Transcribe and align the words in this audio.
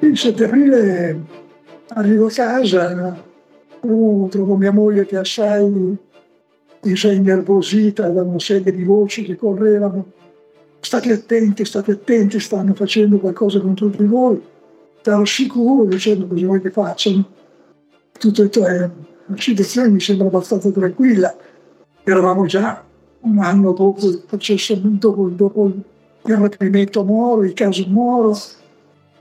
Il 0.00 0.18
7 0.18 0.44
aprile 0.44 1.20
arrivo 1.88 2.26
a 2.26 2.30
casa, 2.30 3.24
trovo 3.80 4.56
mia 4.56 4.72
moglie 4.72 5.06
che 5.06 5.16
assai 5.16 5.96
si 6.80 7.08
innervosita 7.12 8.08
da 8.08 8.22
una 8.22 8.38
serie 8.38 8.72
di 8.72 8.84
voci 8.84 9.22
che 9.22 9.36
correvano. 9.36 10.20
State 10.84 11.12
attenti, 11.12 11.64
state 11.64 11.92
attenti, 11.92 12.40
stanno 12.40 12.74
facendo 12.74 13.18
qualcosa 13.18 13.60
contro 13.60 13.86
di 13.86 14.04
voi. 14.04 14.42
Stavo 15.00 15.24
sicuro 15.24 15.84
dicendo 15.84 16.26
cosa 16.26 16.44
vuoi 16.44 16.60
che 16.60 16.70
facciano. 16.72 17.24
Tutto 18.18 18.42
e 18.42 18.48
tre. 18.48 18.90
La 19.26 19.36
situazione 19.38 19.90
mi 19.90 20.00
sembra 20.00 20.26
abbastanza 20.26 20.70
tranquilla. 20.70 21.34
Eravamo 22.02 22.46
già 22.46 22.84
un 23.20 23.38
anno 23.38 23.72
dopo 23.72 24.08
il 24.08 24.24
processo, 24.26 24.74
dopo, 24.74 25.28
dopo 25.28 25.72
il 26.24 26.36
rapimento 26.36 27.04
Moro, 27.04 27.44
il 27.44 27.52
caso 27.52 27.84
Moro. 27.86 28.36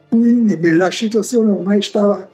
Quindi 0.10 0.60
la 0.72 0.90
situazione 0.90 1.52
ormai 1.52 1.84
stava, 1.84 2.28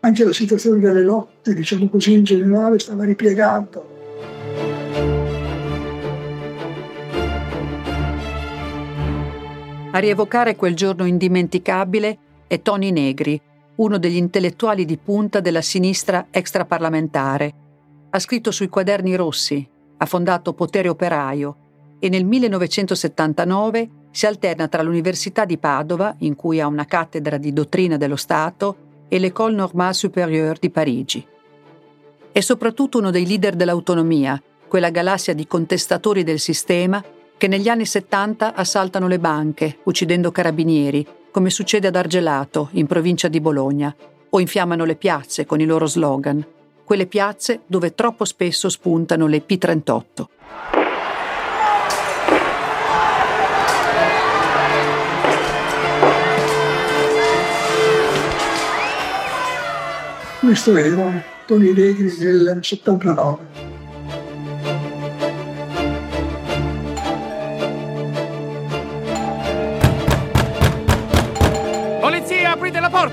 anche 0.00 0.24
la 0.24 0.32
situazione 0.32 0.80
delle 0.80 1.04
lotte, 1.04 1.54
diciamo 1.54 1.88
così 1.88 2.14
in 2.14 2.24
generale, 2.24 2.80
stava 2.80 3.04
ripiegando. 3.04 3.92
A 9.94 9.98
rievocare 9.98 10.56
quel 10.56 10.74
giorno 10.74 11.04
indimenticabile 11.04 12.18
è 12.48 12.60
Tony 12.62 12.90
Negri, 12.90 13.40
uno 13.76 13.96
degli 13.96 14.16
intellettuali 14.16 14.84
di 14.84 14.96
punta 14.96 15.38
della 15.38 15.60
sinistra 15.60 16.26
extraparlamentare. 16.32 17.54
Ha 18.10 18.18
scritto 18.18 18.50
sui 18.50 18.68
quaderni 18.68 19.14
rossi, 19.14 19.64
ha 19.96 20.04
fondato 20.06 20.52
Potere 20.52 20.88
Operaio 20.88 21.56
e 22.00 22.08
nel 22.08 22.24
1979 22.24 23.88
si 24.10 24.26
alterna 24.26 24.66
tra 24.66 24.82
l'Università 24.82 25.44
di 25.44 25.58
Padova, 25.58 26.16
in 26.18 26.34
cui 26.34 26.60
ha 26.60 26.66
una 26.66 26.86
cattedra 26.86 27.36
di 27.36 27.52
dottrina 27.52 27.96
dello 27.96 28.16
Stato, 28.16 28.76
e 29.06 29.20
l'École 29.20 29.54
Normale 29.54 29.92
Supérieure 29.92 30.58
di 30.58 30.70
Parigi. 30.70 31.24
È 32.32 32.40
soprattutto 32.40 32.98
uno 32.98 33.12
dei 33.12 33.28
leader 33.28 33.54
dell'autonomia, 33.54 34.42
quella 34.66 34.90
galassia 34.90 35.34
di 35.34 35.46
contestatori 35.46 36.24
del 36.24 36.40
sistema 36.40 37.00
che 37.36 37.48
negli 37.48 37.68
anni 37.68 37.86
70 37.86 38.54
assaltano 38.54 39.08
le 39.08 39.18
banche, 39.18 39.78
uccidendo 39.84 40.30
carabinieri, 40.30 41.06
come 41.30 41.50
succede 41.50 41.88
ad 41.88 41.96
Argelato, 41.96 42.68
in 42.72 42.86
provincia 42.86 43.28
di 43.28 43.40
Bologna, 43.40 43.94
o 44.30 44.40
infiammano 44.40 44.84
le 44.84 44.96
piazze 44.96 45.46
con 45.46 45.60
i 45.60 45.64
loro 45.64 45.86
slogan, 45.86 46.44
quelle 46.84 47.06
piazze 47.06 47.60
dove 47.66 47.94
troppo 47.94 48.24
spesso 48.24 48.68
spuntano 48.68 49.26
le 49.26 49.42
P38. 49.46 50.24
Questo 60.40 60.76
era 60.76 61.24
Tony 61.46 61.72
Negri 61.72 62.14
del 62.16 62.58
79. 62.60 63.63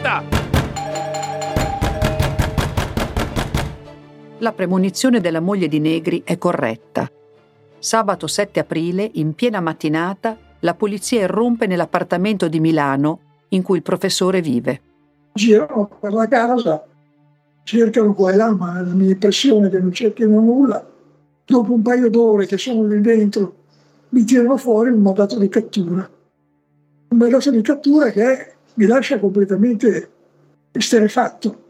Porta! 0.01 0.23
La 4.39 4.51
premonizione 4.53 5.21
della 5.21 5.39
moglie 5.39 5.67
di 5.67 5.79
Negri 5.79 6.23
è 6.25 6.37
corretta. 6.37 7.09
Sabato 7.77 8.27
7 8.27 8.59
aprile, 8.59 9.09
in 9.13 9.33
piena 9.33 9.59
mattinata, 9.59 10.37
la 10.59 10.73
polizia 10.73 11.21
irrompe 11.21 11.67
nell'appartamento 11.67 12.47
di 12.47 12.59
Milano 12.59 13.19
in 13.49 13.61
cui 13.61 13.77
il 13.77 13.83
professore 13.83 14.41
vive. 14.41 14.81
Girano 15.33 15.89
per 15.99 16.13
la 16.13 16.27
casa, 16.27 16.85
cercano 17.63 18.13
qua 18.13 18.31
e 18.31 18.35
là, 18.35 18.51
ma 18.51 18.81
la 18.81 18.93
mia 18.93 19.11
impressione 19.11 19.67
è 19.67 19.69
che 19.69 19.79
non 19.79 19.91
cerchino 19.91 20.39
nulla. 20.39 20.85
Dopo 21.45 21.73
un 21.73 21.81
paio 21.81 22.09
d'ore 22.09 22.45
che 22.45 22.57
sono 22.57 22.85
lì 22.85 23.01
dentro, 23.01 23.55
mi 24.09 24.23
tirano 24.23 24.57
fuori 24.57 24.89
un 24.89 25.01
mandato 25.01 25.37
di 25.37 25.49
cattura. 25.49 26.09
Un 27.09 27.17
mandato 27.17 27.51
di 27.51 27.61
cattura 27.61 28.09
che 28.09 28.50
mi 28.75 28.85
lascia 28.85 29.19
completamente 29.19 30.09
esterefatto. 30.71 31.69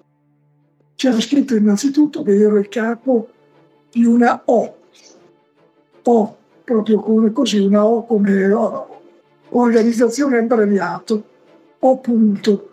C'era 0.95 1.19
scritto 1.19 1.55
innanzitutto 1.55 2.21
che 2.21 2.37
ero 2.37 2.57
il 2.57 2.69
capo 2.69 3.29
di 3.91 4.05
una 4.05 4.41
O, 4.45 4.77
O, 6.03 6.37
proprio 6.63 6.99
come 6.99 7.31
così, 7.31 7.59
una 7.59 7.85
O 7.85 8.05
come 8.05 8.45
organizzazione 9.49 10.37
abbreviato, 10.37 11.23
O 11.79 11.97
punto. 11.97 12.69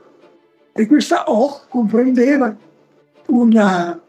E 0.73 0.87
questa 0.87 1.31
O 1.31 1.63
comprendeva 1.69 2.55
una, 3.27 4.01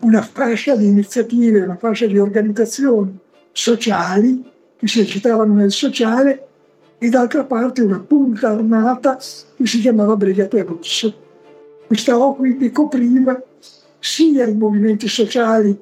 una 0.00 0.22
fascia 0.22 0.74
di 0.74 0.86
iniziative, 0.86 1.60
una 1.60 1.76
fascia 1.76 2.06
di 2.06 2.18
organizzazioni 2.18 3.18
sociali 3.52 4.42
che 4.76 4.88
si 4.88 5.00
agitavano 5.00 5.54
nel 5.54 5.70
sociale 5.70 6.48
e 7.02 7.08
d'altra 7.08 7.44
parte 7.44 7.80
una 7.80 7.98
punta 7.98 8.50
armata 8.50 9.16
che 9.16 9.66
si 9.66 9.80
chiamava 9.80 10.16
Brigate 10.16 10.62
Rosse. 10.62 11.14
Questa 11.86 12.16
O 12.18 12.36
quindi 12.36 12.70
copriva 12.70 13.42
sia 13.98 14.46
i 14.46 14.54
movimenti 14.54 15.08
sociali 15.08 15.76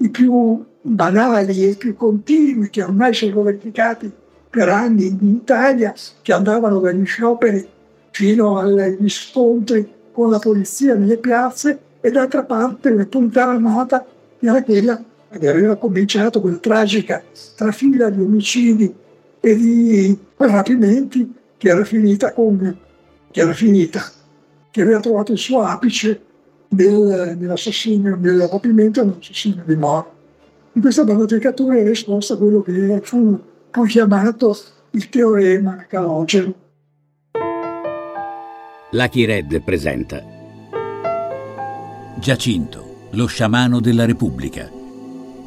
i 0.00 0.08
più 0.10 0.62
banali 0.82 1.70
e 1.70 1.74
più 1.74 1.96
continui 1.96 2.68
che 2.68 2.82
ormai 2.82 3.14
si 3.14 3.28
sono 3.28 3.42
verificati 3.44 4.12
per 4.50 4.68
anni 4.68 5.06
in 5.06 5.36
Italia, 5.36 5.94
che 6.20 6.32
andavano 6.34 6.80
dagli 6.80 7.04
scioperi 7.04 7.66
fino 8.10 8.58
agli 8.58 9.08
scontri 9.08 9.90
con 10.12 10.30
la 10.30 10.38
polizia 10.38 10.94
nelle 10.94 11.16
piazze, 11.16 11.78
e 12.00 12.10
d'altra 12.10 12.44
parte 12.44 12.90
la 12.90 13.06
punta 13.06 13.48
armata 13.48 14.04
era 14.38 14.62
quella 14.62 15.02
che 15.30 15.48
aveva 15.48 15.76
cominciato 15.76 16.40
quella 16.40 16.58
tragica 16.58 17.22
trafila 17.56 18.10
di 18.10 18.20
omicidi 18.20 18.94
e 19.40 19.56
di 19.56 20.18
rapimenti 20.36 21.32
che 21.56 21.68
era 21.68 21.84
finita 21.84 22.32
con 22.32 22.86
che 23.30 23.40
era 23.40 23.52
finita, 23.52 24.02
che 24.70 24.82
aveva 24.82 25.00
trovato 25.00 25.32
il 25.32 25.38
suo 25.38 25.60
apice 25.60 26.20
nel, 26.68 27.36
nell'assassinio, 27.38 28.16
nel 28.16 28.48
rapimento 28.50 29.00
e 29.00 29.04
nell'assassinio 29.04 29.62
di 29.66 29.76
Moro. 29.76 30.14
In 30.72 30.80
questa 30.80 31.04
bandificatura 31.04 31.76
è 31.76 31.86
risposta 31.86 32.34
a 32.34 32.36
quello 32.36 32.62
che 32.62 33.00
fu 33.02 33.38
poi 33.70 33.88
chiamato 33.88 34.56
il 34.90 35.08
teorema 35.08 35.84
calogero. 35.88 36.54
Lucky 38.90 39.24
Red 39.24 39.60
presenta 39.62 40.22
Giacinto, 42.18 43.08
lo 43.10 43.26
sciamano 43.26 43.80
della 43.80 44.06
Repubblica. 44.06 44.70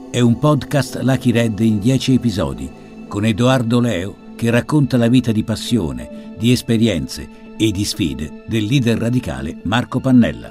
È 0.09 0.19
un 0.19 0.37
podcast 0.37 0.99
Lucky 1.01 1.31
Red 1.31 1.59
in 1.59 1.79
dieci 1.79 2.13
episodi 2.13 2.80
con 3.11 3.25
Edoardo 3.25 3.81
Leo 3.81 4.15
che 4.37 4.49
racconta 4.49 4.95
la 4.95 5.09
vita 5.09 5.33
di 5.33 5.43
passione, 5.43 6.33
di 6.37 6.49
esperienze 6.53 7.55
e 7.57 7.69
di 7.69 7.83
sfide 7.83 8.45
del 8.47 8.63
leader 8.63 8.97
radicale 8.97 9.59
Marco 9.63 9.99
Pannella. 9.99 10.49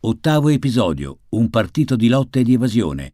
Ottavo 0.00 0.48
episodio, 0.48 1.18
un 1.28 1.48
partito 1.48 1.94
di 1.94 2.08
lotta 2.08 2.40
e 2.40 2.42
di 2.42 2.54
evasione. 2.54 3.12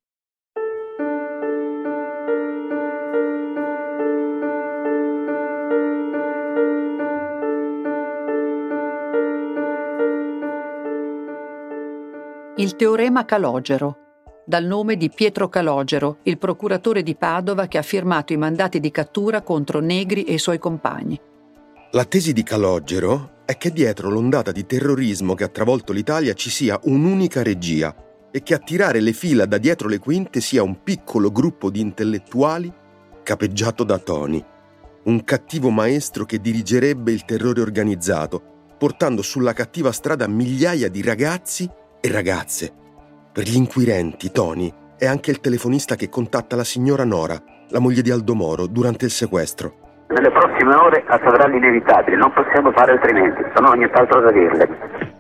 Il 12.57 12.75
teorema 12.77 13.27
Calogero 13.27 14.02
dal 14.45 14.65
nome 14.65 14.97
di 14.97 15.09
Pietro 15.11 15.49
Calogero, 15.49 16.19
il 16.25 16.39
procuratore 16.39 17.03
di 17.03 17.15
Padova 17.15 17.67
che 17.67 17.79
ha 17.79 17.83
firmato 17.83 18.33
i 18.33 18.37
mandati 18.37 18.81
di 18.81 18.91
cattura 18.91 19.43
contro 19.43 19.81
Negri 19.81 20.25
e 20.25 20.35
i 20.35 20.39
suoi 20.39 20.59
compagni. 20.59 21.21
La 21.93 22.05
tesi 22.05 22.33
di 22.33 22.43
Calogero 22.43 23.43
è 23.45 23.57
che 23.57 23.71
dietro 23.71 24.09
l'ondata 24.09 24.51
di 24.51 24.67
terrorismo 24.67 25.35
che 25.35 25.45
ha 25.45 25.49
travolto 25.49 25.93
l'Italia 25.93 26.33
ci 26.33 26.51
sia 26.51 26.79
un'unica 26.85 27.43
regia 27.43 27.95
e 28.31 28.43
che 28.43 28.55
a 28.55 28.59
tirare 28.59 29.01
le 29.01 29.13
fila 29.13 29.45
da 29.45 29.59
dietro 29.59 29.89
le 29.89 29.99
quinte 29.99 30.41
sia 30.41 30.63
un 30.63 30.83
piccolo 30.83 31.31
gruppo 31.31 31.71
di 31.71 31.81
intellettuali 31.81 32.73
capeggiato 33.23 33.85
da 33.85 33.99
Tony, 33.99 34.43
un 35.05 35.23
cattivo 35.23 35.71
maestro 35.71 36.25
che 36.25 36.41
dirigerebbe 36.41 37.13
il 37.13 37.25
terrore 37.25 37.61
organizzato, 37.61 38.43
portando 38.79 39.23
sulla 39.23 39.53
cattiva 39.53 39.93
strada 39.93 40.27
migliaia 40.27 40.89
di 40.89 41.03
ragazzi 41.03 41.71
e 42.01 42.11
ragazze 42.11 42.81
per 43.33 43.45
gli 43.45 43.57
inquirenti, 43.57 44.31
Tony 44.31 44.71
è 44.99 45.07
anche 45.07 45.31
il 45.31 45.41
telefonista 45.41 45.95
che 45.95 46.11
contatta 46.11 46.55
la 46.55 46.65
signora 46.65 47.05
Nora, 47.05 47.43
la 47.71 47.79
moglie 47.79 48.03
di 48.03 48.11
Aldo 48.11 48.35
Moro, 48.35 48.67
durante 48.67 49.07
il 49.07 49.11
sequestro. 49.11 50.05
Nelle 50.09 50.31
prossime 50.31 50.75
ore 50.75 51.03
accadrà 51.09 51.49
l'inevitabile, 51.49 52.17
non 52.17 52.31
possiamo 52.35 52.71
fare 52.73 52.93
altrimenti, 52.93 53.41
non 53.59 53.71
ho 53.71 53.73
nient'altro 53.73 54.21
da 54.21 54.31
dirle. 54.31 55.11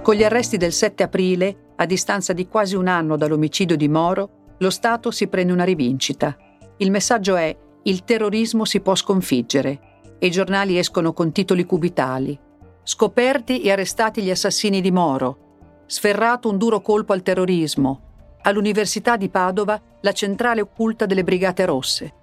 Con 0.00 0.14
gli 0.14 0.24
arresti 0.24 0.56
del 0.56 0.72
7 0.72 1.02
aprile, 1.02 1.56
a 1.76 1.84
distanza 1.84 2.32
di 2.32 2.48
quasi 2.48 2.74
un 2.74 2.88
anno 2.88 3.18
dall'omicidio 3.18 3.76
di 3.76 3.88
Moro, 3.88 4.56
lo 4.58 4.70
Stato 4.70 5.10
si 5.10 5.28
prende 5.28 5.52
una 5.52 5.64
rivincita. 5.64 6.34
Il 6.78 6.90
messaggio 6.90 7.36
è 7.36 7.54
il 7.86 8.04
terrorismo 8.04 8.64
si 8.64 8.80
può 8.80 8.94
sconfiggere 8.94 9.80
e 10.18 10.26
i 10.26 10.30
giornali 10.30 10.78
escono 10.78 11.12
con 11.12 11.32
titoli 11.32 11.64
cubitali. 11.64 12.38
Scoperti 12.82 13.60
e 13.60 13.72
arrestati 13.72 14.22
gli 14.22 14.30
assassini 14.30 14.80
di 14.80 14.90
Moro. 14.90 15.82
Sferrato 15.86 16.48
un 16.48 16.56
duro 16.56 16.80
colpo 16.80 17.12
al 17.12 17.22
terrorismo. 17.22 18.36
All'Università 18.42 19.16
di 19.16 19.28
Padova 19.28 19.80
la 20.00 20.12
centrale 20.12 20.62
occulta 20.62 21.04
delle 21.04 21.24
Brigate 21.24 21.66
Rosse. 21.66 22.14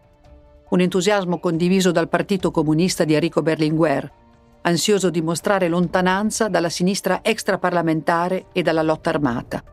Un 0.70 0.80
entusiasmo 0.80 1.40
condiviso 1.40 1.92
dal 1.92 2.10
Partito 2.10 2.50
Comunista 2.50 3.04
di 3.04 3.14
Enrico 3.14 3.42
Berlinguer, 3.42 4.12
ansioso 4.62 5.10
di 5.10 5.22
mostrare 5.22 5.68
lontananza 5.68 6.48
dalla 6.48 6.70
sinistra 6.70 7.20
extraparlamentare 7.22 8.46
e 8.52 8.62
dalla 8.64 8.82
lotta 8.82 9.10
armata. 9.10 9.64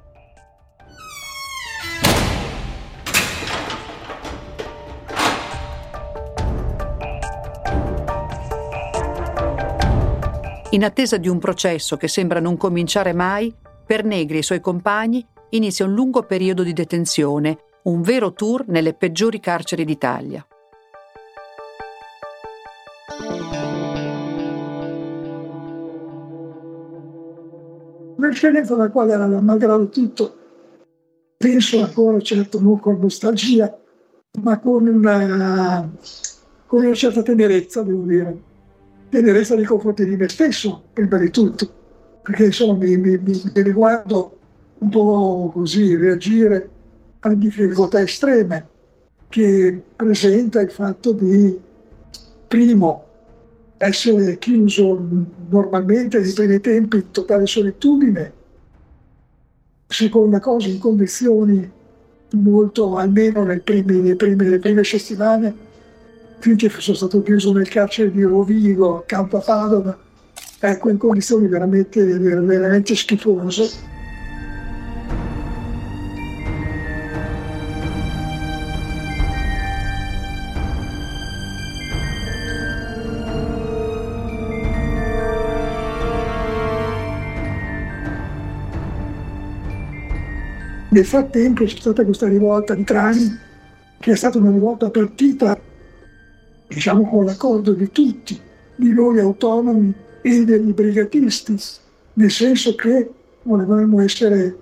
In 10.79 10.85
attesa 10.85 11.17
di 11.17 11.27
un 11.27 11.41
processo 11.41 11.97
che 11.97 12.07
sembra 12.07 12.39
non 12.39 12.57
cominciare 12.57 13.13
mai, 13.13 13.53
per 13.85 14.05
Negri 14.05 14.37
e 14.37 14.39
i 14.39 14.45
suoi 14.45 14.61
compagni 14.61 15.27
inizia 15.49 15.85
un 15.85 15.93
lungo 15.93 16.23
periodo 16.23 16.63
di 16.63 16.73
detenzione, 16.73 17.59
un 17.83 18.01
vero 18.01 18.33
tour 18.33 18.63
nelle 18.69 18.95
peggiori 18.95 19.41
carceri 19.41 19.85
d'Italia. 19.85 20.47
un'esperienza 28.15 28.77
dalla 28.77 28.91
quale, 28.91 29.17
malgrado 29.17 29.89
tutto, 29.89 30.37
penso 31.37 31.83
ancora, 31.83 32.21
certo 32.21 32.61
non 32.61 32.79
con 32.79 33.01
nostalgia, 33.01 33.77
ma 34.43 34.61
con 34.61 34.87
una, 34.87 35.91
con 36.67 36.85
una 36.85 36.95
certa 36.95 37.23
tenerezza, 37.23 37.83
devo 37.83 38.05
dire. 38.05 38.47
Tenerezza 39.09 39.55
nei 39.55 39.65
confronti 39.65 40.05
di 40.05 40.17
me 40.17 40.29
stesso, 40.29 40.83
prima 40.93 41.17
di 41.19 41.31
tutto, 41.31 41.69
perché 42.23 42.47
insomma 42.47 42.75
mi, 42.75 42.97
mi, 42.97 43.19
mi, 43.19 43.43
riguardo 43.55 44.39
un 44.79 44.89
po' 44.91 45.51
così 45.55 45.97
reagire 45.97 46.69
alle 47.21 47.39
difficoltà 47.39 48.01
estreme 48.01 48.69
che 49.29 49.83
presenta 49.97 50.61
il 50.61 50.71
fatto 50.71 51.13
di, 51.13 51.59
primo, 52.49 53.05
essere 53.77 54.39
chiuso 54.39 55.07
normalmente 55.49 56.19
nei 56.21 56.33
primi 56.33 56.61
tempi 56.61 56.97
in 56.97 57.11
totale 57.11 57.47
solitudine, 57.47 58.33
seconda 59.87 60.41
cosa 60.41 60.69
in 60.69 60.79
condizioni 60.79 61.71
molto, 62.33 62.97
almeno 62.97 63.45
primi, 63.63 64.17
prime, 64.17 64.45
nelle 64.45 64.59
prime 64.59 64.85
settimane, 64.85 65.55
finché 66.39 66.69
sono 66.69 66.97
stato 66.97 67.23
chiuso 67.23 67.53
nel 67.53 67.69
carcere 67.69 68.11
di 68.11 68.23
Rovigo, 68.23 68.99
accanto 68.99 69.37
a 69.37 69.41
Padova, 69.41 69.99
ecco 70.61 70.89
in 70.89 70.97
condizioni 70.97 71.49
veramente, 71.49 72.05
veramente 72.05 72.95
schifose. 72.95 73.97
Nel 90.91 91.05
frattempo 91.05 91.65
c'è 91.65 91.77
stata 91.77 92.03
questa 92.03 92.27
rivolta 92.27 92.75
di 92.75 92.83
Trani, 92.83 93.39
che 94.01 94.13
è 94.13 94.17
stata 94.17 94.39
una 94.39 94.51
rivolta 94.51 94.91
partita, 94.91 95.57
diciamo, 96.69 97.09
con 97.09 97.25
l'accordo 97.25 97.73
di 97.73 97.91
tutti, 97.91 98.39
di 98.77 98.93
noi 98.93 99.19
autonomi 99.19 99.93
e 100.23 100.45
degli 100.45 100.73
brigatisti, 100.73 101.57
nel 102.15 102.31
senso 102.31 102.75
che 102.75 103.11
volevamo 103.43 104.01
essere 104.01 104.57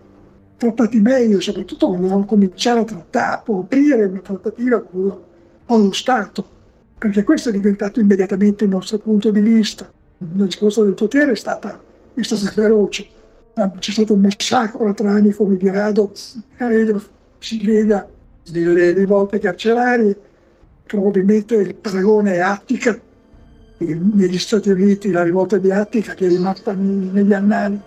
trattati 0.56 1.00
meglio, 1.00 1.40
soprattutto 1.40 1.88
volevamo 1.88 2.24
cominciare 2.24 2.80
a 2.80 2.84
trattare, 2.84 3.42
a 3.44 3.58
aprire 3.58 4.04
una 4.04 4.20
trattativa 4.20 4.80
con, 4.80 5.16
con 5.66 5.82
lo 5.84 5.92
Stato, 5.92 6.46
perché 6.96 7.24
questo 7.24 7.50
è 7.50 7.52
diventato 7.52 8.00
immediatamente 8.00 8.64
il 8.64 8.70
nostro 8.70 8.98
punto 8.98 9.30
di 9.30 9.40
vista. 9.40 9.90
La 10.34 10.44
risposta 10.44 10.82
del 10.82 10.94
potere 10.94 11.32
è 11.32 11.36
stata, 11.36 11.78
è 12.14 12.22
stata 12.22 12.50
feroce 12.50 13.08
c'è 13.78 13.90
stato 13.90 14.12
un 14.12 14.20
massacro 14.20 14.92
tra 14.92 15.12
anni 15.12 15.32
come 15.32 15.56
di 15.56 15.70
Rado, 15.70 16.12
credo 16.56 17.02
si 17.38 17.64
veda 17.64 18.06
delle 18.50 18.92
rivolte 18.92 19.38
carcerarie, 19.38 20.14
probabilmente 20.86 21.56
il 21.56 21.74
paragone 21.74 22.34
è 22.34 22.38
Attica, 22.38 22.98
negli 23.78 24.38
Stati 24.38 24.70
Uniti 24.70 25.10
la 25.10 25.22
rivolta 25.22 25.58
di 25.58 25.70
Attica 25.70 26.14
che 26.14 26.26
è 26.26 26.28
rimasta 26.28 26.72
negli 26.72 27.32
annali. 27.32 27.78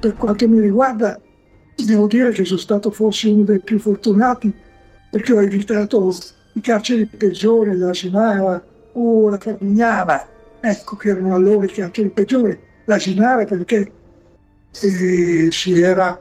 Per 0.00 0.16
quanto 0.16 0.48
mi 0.48 0.60
riguarda, 0.60 1.20
devo 1.76 2.06
dire 2.06 2.30
che 2.30 2.44
sono 2.44 2.58
stato 2.58 2.90
forse 2.90 3.28
uno 3.28 3.44
dei 3.44 3.60
più 3.60 3.78
fortunati 3.78 4.52
perché 5.10 5.32
ho 5.32 5.42
evitato 5.42 6.12
i 6.54 6.60
carceri 6.60 7.06
peggiori 7.06 7.70
della 7.70 7.94
Sinara 7.94 8.64
o 8.94 9.28
la 9.28 9.38
Carmignana, 9.38 10.26
ecco 10.60 10.96
che 10.96 11.10
erano 11.10 11.34
allora 11.34 11.66
i 11.66 11.68
carceri 11.68 12.08
peggiori. 12.08 12.58
La 12.86 12.98
Sinara 12.98 13.44
perché 13.44 13.92
eh, 14.80 15.48
si 15.50 15.80
era 15.80 16.20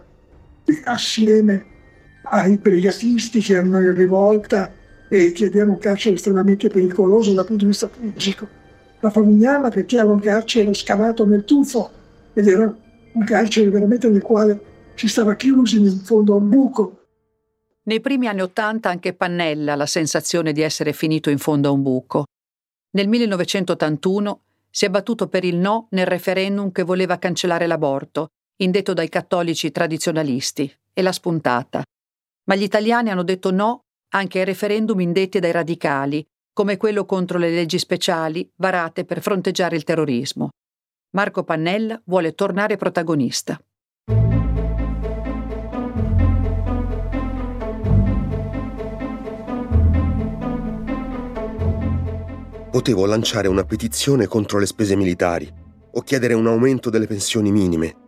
assieme 0.85 1.65
ai 2.23 2.57
brigatisti 2.57 3.39
che 3.39 3.53
erano 3.53 3.79
in 3.81 3.95
rivolta 3.95 4.71
e 5.09 5.31
che 5.31 5.45
erano 5.45 5.71
un 5.71 5.77
carcere 5.79 6.15
estremamente 6.15 6.69
pericoloso 6.69 7.33
dal 7.33 7.45
punto 7.45 7.63
di 7.63 7.71
vista 7.71 7.89
fisico. 7.89 8.47
La 8.99 9.09
Famigliana 9.09 9.69
perché 9.69 9.97
era 9.97 10.05
un 10.05 10.19
carcere 10.19 10.73
scavato 10.73 11.25
nel 11.25 11.43
tufo 11.43 11.89
ed 12.33 12.47
era 12.47 12.75
un 13.13 13.23
carcere 13.25 13.69
veramente 13.69 14.07
nel 14.09 14.21
quale 14.21 14.59
si 14.95 15.07
stava 15.07 15.35
chiusi 15.35 15.79
in 15.79 15.99
fondo 16.03 16.33
a 16.33 16.37
un 16.37 16.49
buco 16.49 17.01
nei 17.83 17.99
primi 17.99 18.27
anni 18.27 18.41
Ottanta 18.41 18.89
anche 18.89 19.13
Pannella 19.13 19.73
ha 19.73 19.75
la 19.75 19.87
sensazione 19.87 20.51
di 20.51 20.61
essere 20.61 20.93
finito 20.93 21.31
in 21.31 21.39
fondo 21.39 21.69
a 21.69 21.71
un 21.71 21.81
buco. 21.81 22.25
Nel 22.91 23.07
1981 23.07 24.41
si 24.69 24.85
è 24.85 24.89
battuto 24.89 25.27
per 25.27 25.43
il 25.43 25.55
no 25.55 25.87
nel 25.89 26.05
referendum 26.05 26.71
che 26.71 26.83
voleva 26.83 27.17
cancellare 27.17 27.65
l'aborto, 27.65 28.27
indetto 28.61 28.93
dai 28.93 29.09
cattolici 29.09 29.71
tradizionalisti, 29.71 30.71
e 30.93 31.01
l'ha 31.01 31.11
spuntata. 31.11 31.83
Ma 32.45 32.55
gli 32.55 32.63
italiani 32.63 33.09
hanno 33.09 33.23
detto 33.23 33.51
no 33.51 33.81
anche 34.13 34.39
ai 34.39 34.45
referendum 34.45 34.99
indetti 34.99 35.39
dai 35.39 35.51
radicali, 35.51 36.25
come 36.53 36.77
quello 36.77 37.05
contro 37.05 37.37
le 37.37 37.49
leggi 37.49 37.79
speciali 37.79 38.49
varate 38.57 39.05
per 39.05 39.21
fronteggiare 39.21 39.75
il 39.75 39.83
terrorismo. 39.83 40.49
Marco 41.15 41.43
Pannella 41.43 41.99
vuole 42.05 42.33
tornare 42.33 42.77
protagonista. 42.77 43.59
Potevo 52.69 53.05
lanciare 53.05 53.47
una 53.47 53.63
petizione 53.65 54.27
contro 54.27 54.57
le 54.57 54.65
spese 54.65 54.95
militari 54.95 55.51
o 55.93 56.01
chiedere 56.01 56.33
un 56.33 56.47
aumento 56.47 56.89
delle 56.89 57.07
pensioni 57.07 57.51
minime. 57.51 58.00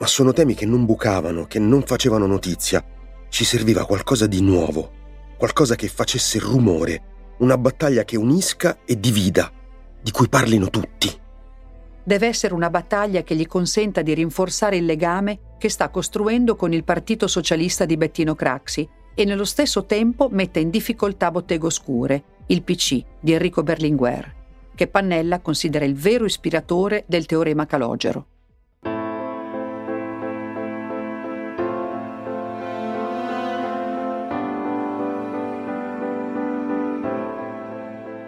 Ma 0.00 0.06
sono 0.06 0.32
temi 0.32 0.54
che 0.54 0.64
non 0.64 0.86
bucavano, 0.86 1.44
che 1.44 1.58
non 1.58 1.82
facevano 1.82 2.24
notizia. 2.26 2.82
Ci 3.28 3.44
serviva 3.44 3.84
qualcosa 3.84 4.26
di 4.26 4.40
nuovo, 4.40 4.90
qualcosa 5.36 5.76
che 5.76 5.88
facesse 5.88 6.38
rumore, 6.38 7.34
una 7.40 7.58
battaglia 7.58 8.02
che 8.04 8.16
unisca 8.16 8.78
e 8.86 8.98
divida, 8.98 9.52
di 10.00 10.10
cui 10.10 10.30
parlino 10.30 10.70
tutti. 10.70 11.14
Deve 12.02 12.26
essere 12.26 12.54
una 12.54 12.70
battaglia 12.70 13.22
che 13.22 13.36
gli 13.36 13.46
consenta 13.46 14.00
di 14.00 14.14
rinforzare 14.14 14.78
il 14.78 14.86
legame 14.86 15.56
che 15.58 15.68
sta 15.68 15.90
costruendo 15.90 16.56
con 16.56 16.72
il 16.72 16.82
Partito 16.82 17.26
Socialista 17.26 17.84
di 17.84 17.98
Bettino 17.98 18.34
Craxi 18.34 18.88
e 19.14 19.24
nello 19.26 19.44
stesso 19.44 19.84
tempo 19.84 20.30
metta 20.30 20.60
in 20.60 20.70
difficoltà 20.70 21.30
Botteghe 21.30 21.66
Oscure, 21.66 22.24
il 22.46 22.62
PC 22.62 23.04
di 23.20 23.32
Enrico 23.34 23.62
Berlinguer, 23.62 24.34
che 24.74 24.86
Pannella 24.86 25.40
considera 25.40 25.84
il 25.84 25.94
vero 25.94 26.24
ispiratore 26.24 27.04
del 27.06 27.26
teorema 27.26 27.66
calogero. 27.66 28.26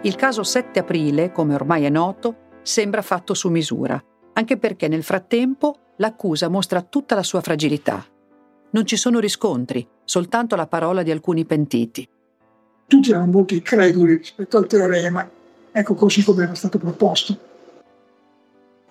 Il 0.05 0.15
caso 0.15 0.43
7 0.43 0.79
aprile, 0.79 1.31
come 1.31 1.53
ormai 1.53 1.85
è 1.85 1.89
noto, 1.89 2.35
sembra 2.61 3.01
fatto 3.01 3.33
su 3.33 3.47
misura, 3.47 4.03
anche 4.33 4.57
perché 4.57 4.89
nel 4.89 5.01
frattempo 5.01 5.93
l'accusa 5.95 6.49
mostra 6.49 6.81
tutta 6.81 7.15
la 7.15 7.23
sua 7.23 7.39
fragilità. 7.39 8.05
Non 8.71 8.85
ci 8.85 8.97
sono 8.97 9.19
riscontri, 9.19 9.87
soltanto 10.03 10.57
la 10.57 10.67
parola 10.67 11.03
di 11.03 11.11
alcuni 11.11 11.45
pentiti. 11.45 12.05
Tutti 12.85 13.11
erano 13.11 13.31
molto 13.31 13.53
increduli 13.53 14.17
rispetto 14.17 14.57
al 14.57 14.67
teorema, 14.67 15.29
ecco 15.71 15.93
così 15.93 16.21
come 16.21 16.43
era 16.43 16.53
stato 16.53 16.77
proposto. 16.77 17.37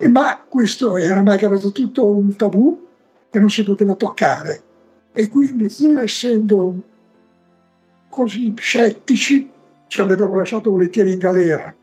Ma 0.07 0.43
questo 0.49 0.97
era 0.97 1.21
malgrado 1.21 1.71
tutto 1.71 2.07
un 2.07 2.35
tabù 2.35 2.87
che 3.29 3.37
non 3.37 3.51
si 3.51 3.63
poteva 3.63 3.93
toccare. 3.93 4.63
E 5.13 5.29
quindi, 5.29 5.67
pur 5.67 5.99
essendo 5.99 6.75
così 8.09 8.51
scettici, 8.57 9.52
ci 9.87 10.01
avrebbero 10.01 10.35
lasciato 10.35 10.71
volentieri 10.71 11.13
in 11.13 11.19
galera. 11.19 11.73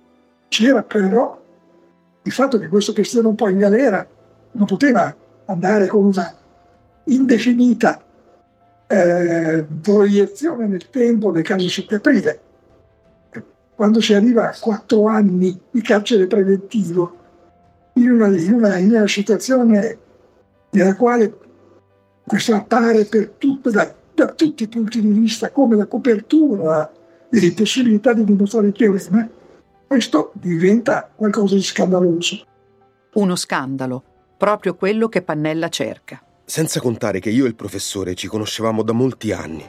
C'era 0.49 0.83
però 0.83 1.40
il 2.23 2.33
fatto 2.33 2.59
che 2.59 2.69
questo 2.69 2.92
cristiano 2.92 3.28
un 3.28 3.35
po' 3.35 3.49
in 3.49 3.59
galera 3.59 4.07
non 4.52 4.66
poteva 4.66 5.14
andare 5.47 5.87
con 5.87 6.04
una 6.04 6.35
indefinita 7.04 8.02
eh, 8.87 9.64
proiezione 9.80 10.66
nel 10.66 10.90
tempo 10.90 11.30
del 11.30 11.42
caso 11.42 11.69
7 11.69 11.95
aprile. 11.95 12.40
Quando 13.75 14.00
si 14.00 14.12
arriva 14.12 14.50
a 14.50 14.57
quattro 14.59 15.07
anni 15.07 15.59
di 15.71 15.80
carcere 15.80 16.26
preventivo, 16.26 17.16
in 17.95 18.11
una, 18.11 18.28
in 18.28 18.52
una, 18.52 18.76
in 18.76 18.90
una 18.90 19.07
situazione 19.07 19.99
nella 20.71 20.95
quale 20.97 21.38
questo 22.26 22.54
appare 22.54 23.04
per 23.04 23.30
tutto, 23.38 23.71
da, 23.71 23.92
da, 24.14 24.26
tutti 24.26 24.64
i 24.64 24.69
punti 24.69 25.00
di 25.00 25.11
vista 25.11 25.50
come 25.50 25.76
la 25.76 25.87
copertura 25.87 26.90
delle 27.31 27.53
possibilità 27.53 28.13
di 28.13 28.25
dimostrare 28.25 28.67
il 28.67 28.73
teorema, 28.73 29.29
questo 29.87 30.33
diventa 30.35 31.11
qualcosa 31.15 31.55
di 31.55 31.63
scandaloso. 31.63 32.45
Uno 33.15 33.37
scandalo, 33.37 34.03
proprio 34.37 34.75
quello 34.75 35.09
che 35.09 35.23
Pannella 35.23 35.69
cerca. 35.69 36.23
Senza 36.45 36.81
contare 36.81 37.21
che 37.21 37.31
io 37.31 37.45
e 37.45 37.49
il 37.49 37.55
professore 37.55 38.15
ci 38.15 38.27
conoscevamo 38.27 38.83
da 38.83 38.93
molti 38.93 39.33
anni. 39.33 39.65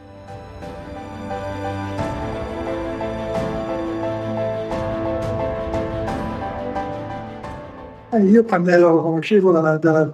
Eh, 8.13 8.23
io 8.25 8.43
Pannella 8.43 8.89
lo 8.89 9.03
conoscevo 9.03 9.51
da, 9.51 9.77
da, 9.77 10.13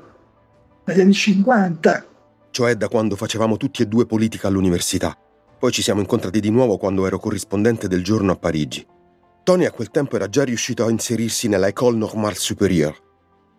dagli 0.84 1.00
anni 1.00 1.13
50. 1.13 2.06
Cioè 2.51 2.75
da 2.75 2.88
quando 2.89 3.16
facevamo 3.16 3.58
tutti 3.58 3.82
e 3.82 3.88
due 3.88 4.06
politica 4.06 4.48
all'università. 4.48 5.18
Poi 5.60 5.72
ci 5.72 5.82
siamo 5.82 6.02
incontrati 6.02 6.40
di 6.40 6.52
nuovo 6.52 6.78
quando 6.78 7.08
ero 7.08 7.18
corrispondente 7.18 7.88
del 7.88 8.04
giorno 8.04 8.32
a 8.32 8.36
Parigi. 8.36 8.86
Tony 9.44 9.66
a 9.66 9.72
quel 9.72 9.90
tempo 9.90 10.16
era 10.16 10.30
già 10.30 10.44
riuscito 10.44 10.86
a 10.86 10.92
inserirsi 10.92 11.48
nella 11.48 11.68
École 11.68 11.98
Normale 11.98 12.36
Supérieure. 12.36 12.98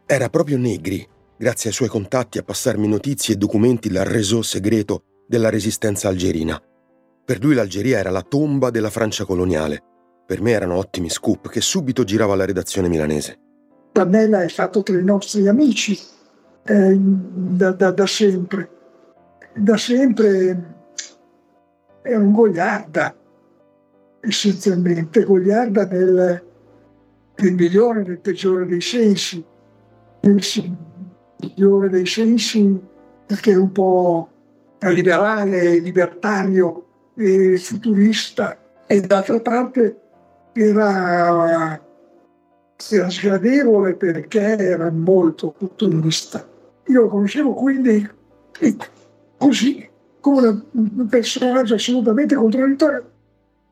Era 0.07 0.29
proprio 0.29 0.59
Negri, 0.59 1.07
grazie 1.37 1.71
ai 1.71 1.75
suoi 1.75 1.89
contatti, 1.89 2.39
a 2.39 2.45
passarmi 2.45 2.87
notizie 2.87 3.35
e 3.35 3.37
documenti 3.37 3.89
dal 3.89 4.05
réseau 4.05 4.43
segreto 4.43 5.03
della 5.27 5.51
resistenza 5.51 6.07
algerina. 6.09 6.61
Per 7.25 7.43
lui 7.43 7.55
l'Algeria 7.55 7.99
era 7.99 8.11
la 8.11 8.23
tomba 8.23 8.71
della 8.71 8.91
Francia 8.91 9.25
coloniale. 9.25 9.83
Per 10.25 10.41
me 10.41 10.53
erano 10.53 10.77
ottimi 10.77 11.11
scoop 11.11 11.49
che 11.49 11.61
subito 11.61 12.05
girava 12.05 12.35
alla 12.35 12.45
redazione 12.45 12.89
milanese. 12.89 13.39
Pannella 13.93 14.43
è 14.43 14.49
stato 14.49 14.83
tra 14.83 14.97
i 14.97 15.05
nostri 15.05 15.49
amici 15.49 15.99
eh, 16.65 16.97
da, 16.97 17.73
da, 17.73 17.91
da, 17.91 18.07
sempre. 18.07 18.71
Da 19.55 19.77
sempre 19.77 20.78
è 22.09 22.17
un 22.17 22.33
gogliarda, 22.33 23.15
essenzialmente, 24.21 25.25
gogliarda 25.25 25.87
nel, 25.87 26.43
nel 27.37 27.53
migliore 27.53 28.01
e 28.01 28.05
nel 28.05 28.19
peggiore 28.21 28.67
dei 28.67 28.81
sensi. 28.81 29.45
Nel 30.21 30.43
migliore 31.41 31.89
dei 31.91 32.07
sensi 32.07 32.81
perché 33.27 33.53
è 33.53 33.57
un 33.57 33.73
po' 33.73 34.29
liberale, 34.81 35.79
libertario 35.79 36.87
e 37.15 37.59
futurista 37.59 38.59
e 38.87 39.01
d'altra 39.03 39.41
parte 39.41 40.01
era 40.55 41.81
era 42.91 43.11
sgradevole 43.11 43.95
perché 43.95 44.57
era 44.57 44.91
molto 44.91 45.49
opportunista. 45.49 46.47
Io 46.87 47.03
lo 47.03 47.09
conoscevo 47.09 47.53
quindi 47.53 48.09
così, 49.37 49.88
come 50.21 50.67
un 50.73 51.07
personaggio 51.09 51.75
assolutamente 51.75 52.35
contraddittorio. 52.35 53.11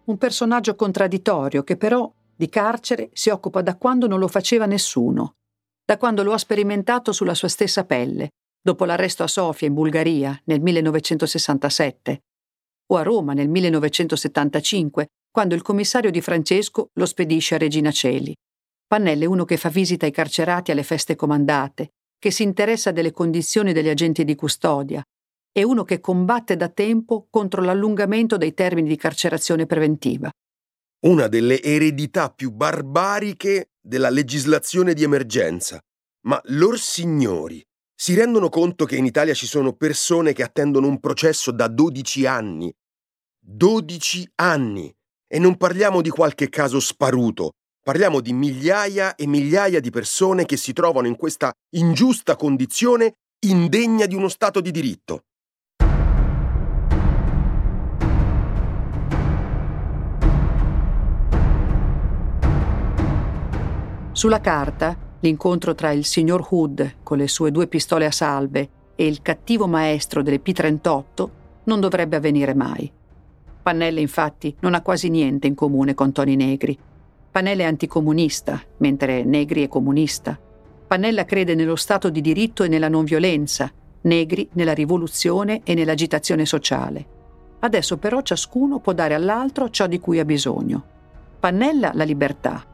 Un 0.05 0.19
personaggio 0.19 0.75
contraddittorio 0.75 1.63
che 1.65 1.77
però 1.77 2.11
di 2.35 2.49
carcere 2.49 3.11
si 3.13 3.31
occupa 3.31 3.63
da 3.63 3.77
quando 3.77 4.07
non 4.07 4.19
lo 4.19 4.29
faceva 4.29 4.67
nessuno, 4.67 5.37
da 5.85 5.97
quando 5.97 6.23
lo 6.23 6.33
ha 6.33 6.39
sperimentato 6.39 7.13
sulla 7.13 7.35
sua 7.35 7.49
stessa 7.49 7.85
pelle, 7.85 8.31
dopo 8.61 8.85
l'arresto 8.85 9.23
a 9.23 9.29
Sofia 9.29 9.69
in 9.69 9.75
Bulgaria 9.75 10.39
nel 10.45 10.61
1967 10.61 12.21
o 12.89 12.97
a 12.97 13.03
Roma 13.03 13.33
nel 13.33 13.49
1975, 13.49 15.07
quando 15.31 15.55
il 15.55 15.63
commissario 15.63 16.11
di 16.11 16.21
Francesco 16.21 16.91
lo 16.95 17.07
spedisce 17.07 17.57
a 17.57 17.59
Regina 17.59 17.91
Celi. 17.91 18.35
Pannella 18.87 19.25
è 19.25 19.27
uno 19.27 19.45
che 19.45 19.57
fa 19.57 19.69
visita 19.69 20.07
ai 20.07 20.13
carcerati 20.13 20.71
alle 20.71 20.85
feste 20.85 21.17
comandate, 21.17 21.91
che 22.19 22.31
si 22.31 22.43
interessa 22.43 22.93
delle 22.93 23.11
condizioni 23.11 23.73
degli 23.73 23.89
agenti 23.89 24.25
di 24.25 24.35
custodia, 24.37 25.03
è 25.57 25.63
uno 25.63 25.85
che 25.85 26.01
combatte 26.01 26.55
da 26.55 26.69
tempo 26.69 27.29
contro 27.31 27.63
l'allungamento 27.63 28.37
dei 28.37 28.53
termini 28.53 28.89
di 28.89 28.97
carcerazione 28.97 29.65
preventiva. 29.65 30.31
Una 31.07 31.29
delle 31.29 31.63
eredità 31.63 32.29
più 32.29 32.51
barbariche 32.51 33.71
della 33.81 34.11
legislazione 34.11 34.93
di 34.93 35.03
emergenza. 35.03 35.81
Ma 36.27 36.39
lor 36.49 36.79
signori, 36.79 37.65
si 37.95 38.15
rendono 38.15 38.51
conto 38.51 38.85
che 38.85 38.97
in 38.97 39.07
Italia 39.07 39.33
ci 39.33 39.47
sono 39.47 39.73
persone 39.73 40.35
che 40.35 40.43
attendono 40.43 40.89
un 40.89 41.01
processo 41.01 41.53
da 41.53 41.69
12 41.69 42.27
anni? 42.27 42.71
12 43.41 44.33
anni! 44.35 44.95
E 45.27 45.39
non 45.39 45.57
parliamo 45.57 46.03
di 46.03 46.11
qualche 46.11 46.51
caso 46.51 46.81
sparuto, 46.81 47.53
Parliamo 47.87 48.21
di 48.21 48.33
migliaia 48.33 49.15
e 49.15 49.29
migliaia 49.29 49.79
di 49.79 49.91
persone 49.91 50.45
che 50.45 50.57
si 50.57 50.73
trovano 50.73 51.07
in 51.07 51.15
questa 51.15 51.53
ingiusta 51.77 52.35
condizione 52.35 53.15
indegna 53.47 54.07
di 54.07 54.17
uno 54.17 54.29
Stato 54.29 54.61
di 54.61 54.73
diritto. 54.73 55.23
Sulla 64.17 64.41
carta, 64.41 64.97
l'incontro 65.21 65.75
tra 65.75 65.91
il 65.91 66.07
signor 66.07 66.47
Hood 66.49 66.95
con 67.03 67.19
le 67.19 67.29
sue 67.29 67.51
due 67.51 67.67
pistole 67.67 68.07
a 68.07 68.11
salve 68.11 68.71
e 68.97 69.07
il 69.07 69.21
cattivo 69.21 69.67
maestro 69.67 70.23
delle 70.23 70.41
P-38 70.41 71.29
non 71.65 71.81
dovrebbe 71.81 72.17
avvenire 72.17 72.55
mai. 72.55 72.91
Pannella 73.63 74.01
infatti 74.01 74.57
non 74.61 74.73
ha 74.73 74.81
quasi 74.81 75.11
niente 75.11 75.47
in 75.47 75.55
comune 75.55 75.93
con 75.93 76.13
Tony 76.13 76.35
Negri 76.35 76.79
Panella 77.37 77.65
è 77.65 77.67
anticomunista, 77.67 78.63
mentre 78.79 79.23
Negri 79.23 79.63
è 79.63 79.69
comunista. 79.69 80.41
Pannella 80.87 81.27
crede 81.27 81.55
nello 81.55 81.77
Stato 81.77 82.09
di 82.09 82.23
diritto 82.23 82.63
e 82.63 82.69
nella 82.69 82.89
non 82.89 83.05
violenza, 83.05 83.71
Negri 84.01 84.49
nella 84.53 84.73
rivoluzione 84.73 85.61
e 85.63 85.75
nell'agitazione 85.75 86.47
sociale. 86.47 87.07
Adesso 87.59 87.99
però 87.99 88.23
ciascuno 88.23 88.79
può 88.79 88.95
dare 88.95 89.13
all'altro 89.13 89.69
ciò 89.69 89.87
di 89.87 90.01
cui 90.01 90.19
ha 90.19 90.25
bisogno. 90.25 90.83
Pannella 91.39 91.91
la 91.93 92.05
libertà, 92.05 92.65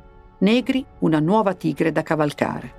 Negri 0.43 0.85
una 0.99 1.21
nuova 1.21 1.55
tigre 1.55 1.93
da 1.93 2.03
cavalcare. 2.03 2.73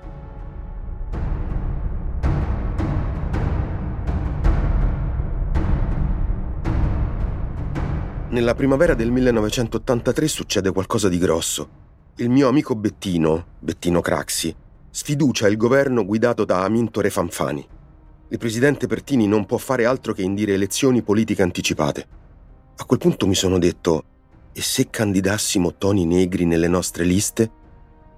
Nella 8.31 8.53
primavera 8.53 8.95
del 8.95 9.11
1983 9.11 10.27
succede 10.27 10.73
qualcosa 10.73 11.07
di 11.07 11.17
grosso. 11.17 11.69
Il 12.17 12.29
mio 12.29 12.49
amico 12.49 12.75
Bettino, 12.75 13.45
Bettino 13.59 14.01
Craxi, 14.01 14.53
sfiducia 14.89 15.47
il 15.47 15.55
governo 15.55 16.03
guidato 16.03 16.43
da 16.43 16.65
Amintore 16.65 17.09
Fanfani. 17.09 17.65
Il 18.27 18.37
presidente 18.37 18.87
Pertini 18.87 19.25
non 19.25 19.45
può 19.45 19.57
fare 19.57 19.85
altro 19.85 20.11
che 20.11 20.21
indire 20.21 20.53
elezioni 20.53 21.01
politiche 21.01 21.41
anticipate. 21.41 22.07
A 22.75 22.83
quel 22.83 22.99
punto 22.99 23.25
mi 23.25 23.35
sono 23.35 23.57
detto, 23.57 24.03
e 24.53 24.61
se 24.61 24.89
candidassimo 24.89 25.75
Toni 25.75 26.05
Negri 26.05 26.45
nelle 26.45 26.67
nostre 26.67 27.03
liste? 27.03 27.51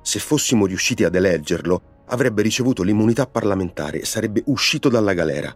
Se 0.01 0.19
fossimo 0.19 0.65
riusciti 0.65 1.03
ad 1.03 1.15
eleggerlo, 1.15 2.03
avrebbe 2.07 2.41
ricevuto 2.41 2.83
l'immunità 2.83 3.25
parlamentare 3.25 4.01
e 4.01 4.05
sarebbe 4.05 4.43
uscito 4.47 4.89
dalla 4.89 5.13
galera. 5.13 5.55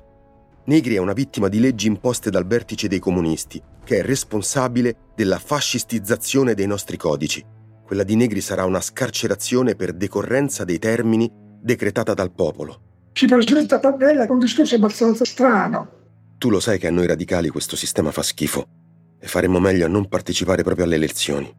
Negri 0.66 0.96
è 0.96 1.00
una 1.00 1.14
vittima 1.14 1.48
di 1.48 1.60
leggi 1.60 1.88
imposte 1.88 2.30
dal 2.30 2.48
vertice 2.48 2.88
dei 2.88 3.00
comunisti, 3.00 3.62
che 3.84 4.00
è 4.00 4.02
responsabile 4.02 4.96
della 5.16 5.38
fascistizzazione 5.38 6.54
dei 6.54 6.68
nostri 6.68 6.98
codici. 6.98 7.46
Quella 7.86 8.04
di 8.04 8.16
Negri 8.16 8.42
sarà 8.42 8.66
una 8.66 8.82
scarcerazione 8.82 9.76
per 9.76 9.94
decorrenza 9.94 10.64
dei 10.64 10.80
termini 10.80 11.30
decretata 11.62 12.14
dal 12.14 12.32
popolo. 12.32 12.82
Si 13.14 13.26
presenta 13.26 13.80
Pannella 13.80 14.26
con 14.26 14.36
un 14.36 14.42
discorso 14.42 14.76
abbastanza 14.76 15.26
strano. 15.26 15.98
Tu 16.38 16.50
lo 16.50 16.60
sai 16.60 16.80
che 16.80 16.88
a 16.88 16.92
noi 16.92 17.08
radicali 17.08 17.50
questo 17.50 17.76
sistema 17.76 18.12
fa 18.12 18.24
schifo 18.24 18.79
e 19.20 19.28
faremmo 19.28 19.60
meglio 19.60 19.86
a 19.86 19.90
non 19.90 20.08
partecipare 20.08 20.64
proprio 20.64 20.86
alle 20.86 20.96
elezioni. 20.96 21.54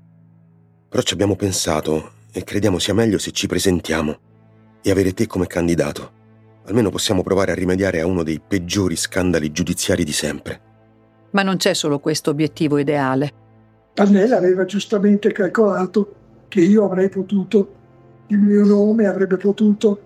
Però 0.88 1.02
ci 1.02 1.14
abbiamo 1.14 1.36
pensato 1.36 2.12
e 2.32 2.42
crediamo 2.42 2.78
sia 2.78 2.94
meglio 2.94 3.18
se 3.18 3.30
ci 3.32 3.46
presentiamo 3.46 4.18
e 4.82 4.90
avere 4.90 5.12
te 5.12 5.26
come 5.26 5.46
candidato. 5.46 6.18
Almeno 6.64 6.90
possiamo 6.90 7.22
provare 7.22 7.52
a 7.52 7.54
rimediare 7.54 8.00
a 8.00 8.06
uno 8.06 8.22
dei 8.22 8.40
peggiori 8.40 8.96
scandali 8.96 9.52
giudiziari 9.52 10.04
di 10.04 10.12
sempre. 10.12 10.60
Ma 11.30 11.42
non 11.42 11.56
c'è 11.56 11.74
solo 11.74 11.98
questo 11.98 12.30
obiettivo 12.30 12.78
ideale. 12.78 13.32
Pannella 13.94 14.36
aveva 14.36 14.64
giustamente 14.64 15.32
calcolato 15.32 16.14
che 16.48 16.60
io 16.60 16.84
avrei 16.84 17.08
potuto, 17.08 17.74
il 18.28 18.38
mio 18.38 18.64
nome 18.64 19.06
avrebbe 19.06 19.36
potuto 19.36 20.00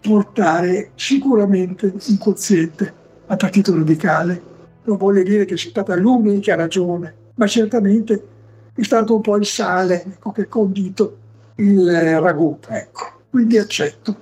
portare 0.00 0.90
sicuramente 0.94 1.92
un 2.08 2.18
quoziente 2.18 2.94
al 3.26 3.36
Partito 3.36 3.74
Radicale. 3.74 4.54
Non 4.86 4.96
voglio 4.96 5.22
dire 5.22 5.44
che 5.44 5.56
sia 5.56 5.70
stata 5.70 5.96
l'unica 5.96 6.54
ragione, 6.54 7.14
ma 7.34 7.46
certamente 7.46 8.26
è 8.72 8.82
stato 8.82 9.16
un 9.16 9.20
po' 9.20 9.36
il 9.36 9.44
sale 9.44 10.04
ecco, 10.04 10.30
che 10.30 10.42
ha 10.42 10.46
condito 10.46 11.18
il 11.56 12.20
ragù. 12.20 12.56
Ecco. 12.68 13.20
Quindi 13.30 13.58
accetto. 13.58 14.16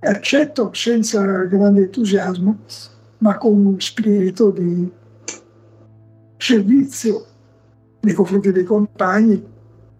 Accetto 0.00 0.70
senza 0.74 1.22
grande 1.44 1.82
entusiasmo, 1.82 2.58
ma 3.18 3.38
con 3.38 3.64
un 3.64 3.80
spirito 3.80 4.50
di 4.50 4.90
servizio 6.36 7.24
nei 8.00 8.14
confronti 8.14 8.50
dei 8.50 8.64
compagni, 8.64 9.50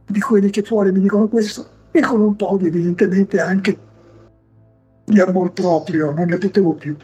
di 0.05 0.21
quelli 0.21 0.51
che 0.51 0.63
fuori 0.63 0.91
mi 0.91 0.99
dicono 0.99 1.29
questo, 1.29 1.65
e 1.93 2.01
con 2.01 2.21
un 2.21 2.35
po' 2.35 2.57
di 2.59 2.67
evidentemente 2.67 3.39
anche 3.39 3.79
di 5.05 5.21
amor 5.21 5.53
proprio, 5.53 6.11
non 6.11 6.27
ne 6.27 6.39
potevo 6.39 6.73
più. 6.73 6.97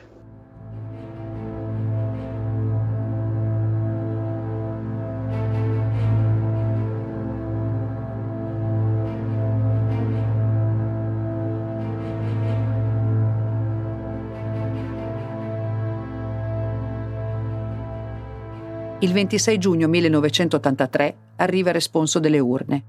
Il 19.00 19.12
26 19.12 19.58
giugno 19.58 19.86
1983 19.86 21.16
arriva 21.36 21.68
il 21.68 21.74
responso 21.74 22.18
delle 22.18 22.40
urne. 22.40 22.84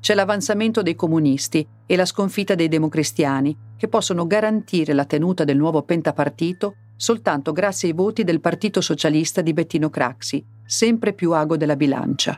C'è 0.00 0.12
l'avanzamento 0.14 0.82
dei 0.82 0.96
comunisti 0.96 1.64
e 1.86 1.94
la 1.94 2.04
sconfitta 2.04 2.56
dei 2.56 2.66
democristiani, 2.66 3.56
che 3.76 3.86
possono 3.86 4.26
garantire 4.26 4.92
la 4.92 5.04
tenuta 5.04 5.44
del 5.44 5.56
nuovo 5.56 5.84
pentapartito 5.84 6.74
soltanto 6.96 7.52
grazie 7.52 7.90
ai 7.90 7.94
voti 7.94 8.24
del 8.24 8.40
Partito 8.40 8.80
Socialista 8.80 9.40
di 9.40 9.52
Bettino 9.52 9.88
Craxi, 9.88 10.44
sempre 10.64 11.12
più 11.12 11.30
ago 11.30 11.56
della 11.56 11.76
bilancia. 11.76 12.36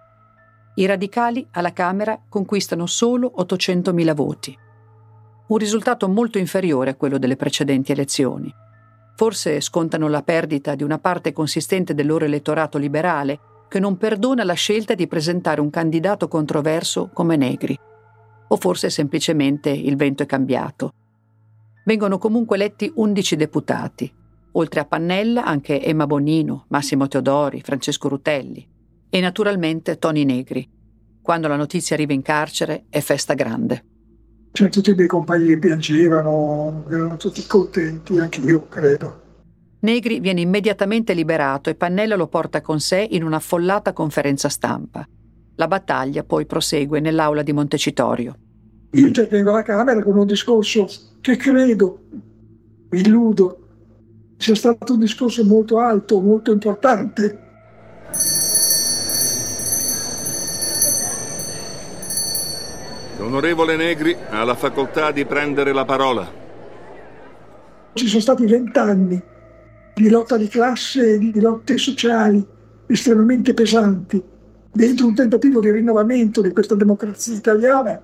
I 0.75 0.85
radicali 0.85 1.47
alla 1.53 1.73
Camera 1.73 2.21
conquistano 2.29 2.85
solo 2.85 3.33
800.000 3.39 4.15
voti. 4.15 4.59
Un 5.47 5.57
risultato 5.57 6.09
molto 6.11 6.37
inferiore 6.37 6.91
a 6.91 6.95
quello 6.95 7.17
delle 7.17 7.37
precedenti 7.37 7.91
elezioni. 7.91 8.53
Forse 9.17 9.61
scontano 9.61 10.09
la 10.09 10.23
perdita 10.23 10.75
di 10.75 10.83
una 10.83 10.99
parte 10.99 11.33
consistente 11.33 11.95
del 11.95 12.07
loro 12.07 12.25
elettorato 12.25 12.79
liberale 12.79 13.39
che 13.69 13.79
non 13.79 13.97
perdona 13.97 14.45
la 14.45 14.55
scelta 14.55 14.95
di 14.95 15.07
presentare 15.07 15.61
un 15.61 15.71
candidato 15.71 16.27
controverso 16.27 17.11
come 17.13 17.37
Negri. 17.37 17.79
O 18.49 18.57
forse 18.57 18.91
semplicemente 18.91 19.71
il 19.71 19.97
vento 19.97 20.23
è 20.23 20.27
cambiato. 20.27 20.93
Vengono 21.85 22.19
comunque 22.19 22.57
eletti 22.57 22.91
11 22.93 23.37
deputati, 23.37 24.13
oltre 24.53 24.81
a 24.81 24.85
Pannella 24.85 25.45
anche 25.45 25.83
Emma 25.83 26.07
Bonino, 26.07 26.67
Massimo 26.69 27.07
Teodori, 27.09 27.61
Francesco 27.63 28.09
Rutelli 28.09 28.67
e 29.09 29.21
naturalmente 29.21 29.99
Toni 29.99 30.25
Negri. 30.25 30.69
Quando 31.23 31.47
la 31.47 31.57
notizia 31.57 31.95
arriva 31.95 32.13
in 32.13 32.23
carcere 32.23 32.87
è 32.89 33.01
festa 33.01 33.35
grande. 33.35 33.85
Cioè, 34.57 34.69
tutti 34.69 34.91
i 34.91 34.95
miei 34.95 35.09
compagni 35.09 35.59
piangevano, 35.59 36.85
erano 36.89 37.17
tutti 37.17 37.45
contenti, 37.45 38.17
anche 38.21 38.39
io 38.39 38.69
credo. 38.69 39.23
Negri 39.81 40.21
viene 40.21 40.43
immediatamente 40.43 41.13
liberato 41.13 41.71
e 41.71 41.75
Pannella 41.75 42.15
lo 42.15 42.29
porta 42.29 42.61
con 42.61 42.79
sé 42.79 43.05
in 43.11 43.25
un'affollata 43.25 43.93
conferenza 43.93 44.49
stampa. 44.49 45.05
La 45.57 45.67
battaglia 45.67 46.23
poi 46.23 46.47
prosegue 46.47 47.01
nell'aula 47.01 47.43
di 47.43 47.53
Montecitorio. 47.53 48.37
Io 48.93 49.07
intervengo 49.09 49.51
alla 49.51 49.63
Camera 49.63 50.01
con 50.05 50.17
un 50.17 50.27
discorso 50.27 50.87
che 51.21 51.35
credo, 51.35 52.03
mi 52.91 53.01
illudo, 53.01 53.59
sia 54.37 54.55
stato 54.55 54.93
un 54.93 55.01
discorso 55.01 55.45
molto 55.45 55.81
alto, 55.81 56.21
molto 56.21 56.53
importante. 56.53 57.39
L'onorevole 63.25 63.75
Negri 63.75 64.15
ha 64.29 64.45
la 64.45 64.55
facoltà 64.55 65.11
di 65.11 65.25
prendere 65.25 65.73
la 65.73 65.87
parola. 65.87 66.31
Ci 67.95 68.07
sono 68.07 68.21
stati 68.21 68.45
vent'anni 68.45 69.19
di 69.95 70.11
lotta 70.11 70.37
di 70.37 70.47
classe, 70.47 71.17
di 71.17 71.41
lotte 71.41 71.79
sociali 71.79 72.47
estremamente 72.87 73.55
pesanti, 73.55 74.23
dentro 74.71 75.07
un 75.07 75.15
tentativo 75.15 75.61
di 75.61 75.71
rinnovamento 75.71 76.43
di 76.43 76.53
questa 76.53 76.75
democrazia 76.75 77.35
italiana. 77.35 77.99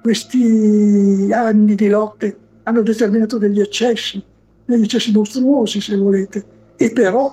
Questi 0.00 1.28
anni 1.30 1.74
di 1.74 1.88
lotte 1.88 2.38
hanno 2.62 2.80
determinato 2.80 3.36
degli 3.36 3.60
eccessi, 3.60 4.24
degli 4.64 4.84
eccessi 4.84 5.12
mostruosi 5.12 5.82
se 5.82 5.94
volete, 5.94 6.44
e 6.76 6.90
però 6.90 7.30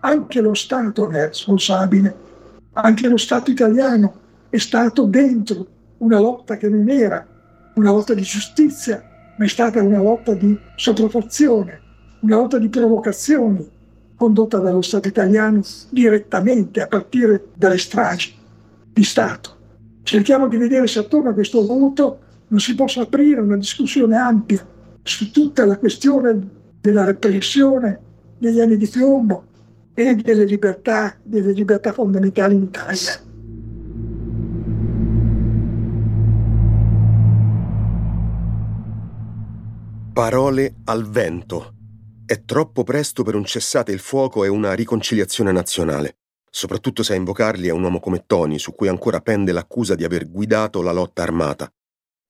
anche 0.00 0.42
lo 0.42 0.52
Stato 0.52 1.08
è 1.08 1.24
responsabile, 1.24 2.14
anche 2.74 3.08
lo 3.08 3.16
Stato 3.16 3.50
italiano 3.50 4.12
è 4.50 4.58
stato 4.58 5.04
dentro 5.04 5.78
una 6.00 6.18
lotta 6.18 6.56
che 6.56 6.68
non 6.68 6.88
era 6.88 7.26
una 7.74 7.90
lotta 7.90 8.14
di 8.14 8.22
giustizia, 8.22 9.02
ma 9.36 9.44
è 9.44 9.48
stata 9.48 9.82
una 9.82 10.02
lotta 10.02 10.34
di 10.34 10.58
sopraffazione, 10.76 11.80
una 12.20 12.36
lotta 12.36 12.58
di 12.58 12.68
provocazioni 12.68 13.68
condotta 14.16 14.58
dallo 14.58 14.82
Stato 14.82 15.08
italiano 15.08 15.62
direttamente 15.88 16.82
a 16.82 16.86
partire 16.86 17.46
dalle 17.54 17.78
stragi 17.78 18.34
di 18.92 19.02
Stato. 19.02 19.56
Cerchiamo 20.02 20.48
di 20.48 20.56
vedere 20.56 20.86
se 20.86 20.98
attorno 20.98 21.30
a 21.30 21.34
questo 21.34 21.64
voto 21.64 22.18
non 22.48 22.60
si 22.60 22.74
possa 22.74 23.02
aprire 23.02 23.40
una 23.40 23.56
discussione 23.56 24.16
ampia 24.16 24.66
su 25.02 25.30
tutta 25.30 25.64
la 25.64 25.78
questione 25.78 26.38
della 26.80 27.04
repressione 27.04 28.00
degli 28.38 28.60
anni 28.60 28.76
di 28.76 28.88
piombo 28.88 29.44
e 29.94 30.16
delle 30.16 30.44
libertà, 30.44 31.14
delle 31.22 31.52
libertà 31.52 31.92
fondamentali 31.92 32.54
in 32.54 32.62
Italia. 32.62 33.28
Parole 40.20 40.74
al 40.84 41.08
vento. 41.08 41.76
È 42.26 42.44
troppo 42.44 42.84
presto 42.84 43.22
per 43.22 43.34
un 43.34 43.46
cessate 43.46 43.90
il 43.90 44.00
fuoco 44.00 44.44
e 44.44 44.48
una 44.48 44.74
riconciliazione 44.74 45.50
nazionale, 45.50 46.18
soprattutto 46.50 47.02
se 47.02 47.14
a 47.14 47.16
invocarli 47.16 47.68
è 47.68 47.70
un 47.70 47.82
uomo 47.82 48.00
come 48.00 48.24
Tony, 48.26 48.58
su 48.58 48.74
cui 48.74 48.88
ancora 48.88 49.22
pende 49.22 49.52
l'accusa 49.52 49.94
di 49.94 50.04
aver 50.04 50.30
guidato 50.30 50.82
la 50.82 50.92
lotta 50.92 51.22
armata. 51.22 51.72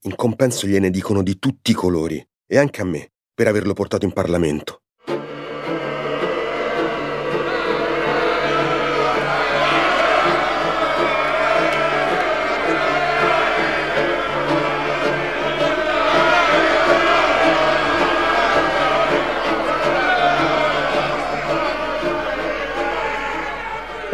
In 0.03 0.15
compenso 0.15 0.69
gliene 0.69 0.91
dicono 0.91 1.25
di 1.25 1.41
tutti 1.41 1.73
i 1.73 1.75
colori, 1.75 2.25
e 2.47 2.59
anche 2.59 2.81
a 2.81 2.85
me, 2.85 3.11
per 3.35 3.49
averlo 3.49 3.73
portato 3.73 4.05
in 4.05 4.13
Parlamento. 4.13 4.80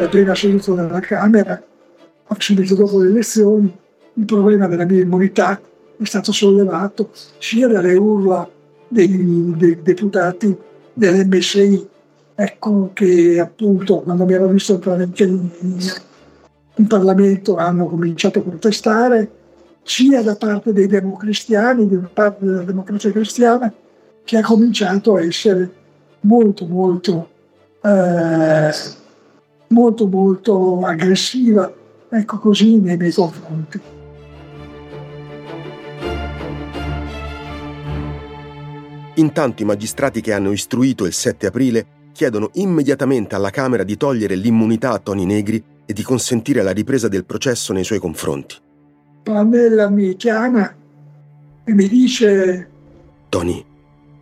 Prima 0.08 0.34
seduta 0.34 0.74
della 0.74 1.00
Camera, 1.00 1.62
subito 2.38 2.74
dopo 2.74 3.00
le 3.00 3.08
elezioni, 3.08 3.74
il 4.14 4.24
problema 4.24 4.66
della 4.66 4.84
mia 4.84 5.00
immunità 5.00 5.60
è 5.98 6.04
stato 6.04 6.32
sollevato 6.32 7.10
sia 7.38 7.66
dalle 7.66 7.94
urla 7.94 8.48
dei, 8.88 9.54
dei 9.56 9.82
deputati 9.82 10.56
dell'MSI, 10.92 11.88
ecco 12.34 12.90
che 12.92 13.40
appunto 13.40 14.00
quando 14.00 14.24
mi 14.26 14.34
hanno 14.34 14.48
visto 14.48 14.80
in, 16.78 16.86
Parlamento 16.86 17.56
hanno 17.56 17.86
cominciato 17.86 18.40
a 18.40 18.42
protestare, 18.42 19.30
sia 19.82 20.22
da 20.22 20.36
parte 20.36 20.74
dei 20.74 20.86
democristiani, 20.86 21.84
una 21.84 22.10
parte 22.12 22.44
della 22.44 22.62
democrazia 22.62 23.10
cristiana, 23.12 23.72
che 24.24 24.36
ha 24.36 24.42
cominciato 24.42 25.14
a 25.14 25.22
essere 25.22 25.70
molto 26.20 26.66
molto 26.66 27.28
eh, 27.82 28.70
molto 29.68 30.06
molto 30.06 30.80
aggressiva, 30.80 31.72
ecco 32.08 32.38
così 32.38 32.78
nei 32.78 32.96
miei 32.96 33.12
confronti. 33.12 33.80
Intanto 39.14 39.62
i 39.62 39.64
magistrati 39.64 40.20
che 40.20 40.32
hanno 40.32 40.52
istruito 40.52 41.06
il 41.06 41.12
7 41.12 41.46
aprile 41.46 41.86
chiedono 42.12 42.50
immediatamente 42.54 43.34
alla 43.34 43.50
Camera 43.50 43.82
di 43.82 43.96
togliere 43.96 44.34
l'immunità 44.34 44.92
a 44.92 44.98
Toni 44.98 45.24
Negri 45.24 45.62
e 45.86 45.92
di 45.92 46.02
consentire 46.02 46.62
la 46.62 46.72
ripresa 46.72 47.08
del 47.08 47.24
processo 47.24 47.72
nei 47.72 47.84
suoi 47.84 47.98
confronti. 47.98 48.56
Pamela 49.22 49.88
mi 49.88 50.16
chiama 50.16 50.74
e 51.64 51.72
mi 51.72 51.88
dice 51.88 52.70
Tony, 53.28 53.64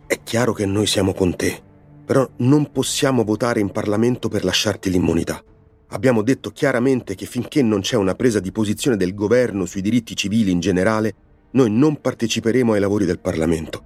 è 0.07 0.19
chiaro 0.23 0.53
che 0.53 0.65
noi 0.65 0.87
siamo 0.87 1.13
con 1.13 1.35
te, 1.35 1.61
però 2.05 2.29
non 2.37 2.71
possiamo 2.71 3.23
votare 3.23 3.59
in 3.59 3.71
Parlamento 3.71 4.29
per 4.29 4.43
lasciarti 4.43 4.89
l'immunità. 4.89 5.43
Abbiamo 5.89 6.21
detto 6.21 6.51
chiaramente 6.51 7.15
che 7.15 7.25
finché 7.25 7.61
non 7.61 7.81
c'è 7.81 7.95
una 7.95 8.15
presa 8.15 8.39
di 8.39 8.51
posizione 8.51 8.97
del 8.97 9.13
governo 9.13 9.65
sui 9.65 9.81
diritti 9.81 10.15
civili 10.15 10.51
in 10.51 10.59
generale, 10.59 11.13
noi 11.51 11.71
non 11.71 11.99
parteciperemo 12.01 12.73
ai 12.73 12.79
lavori 12.79 13.05
del 13.05 13.19
Parlamento. 13.19 13.83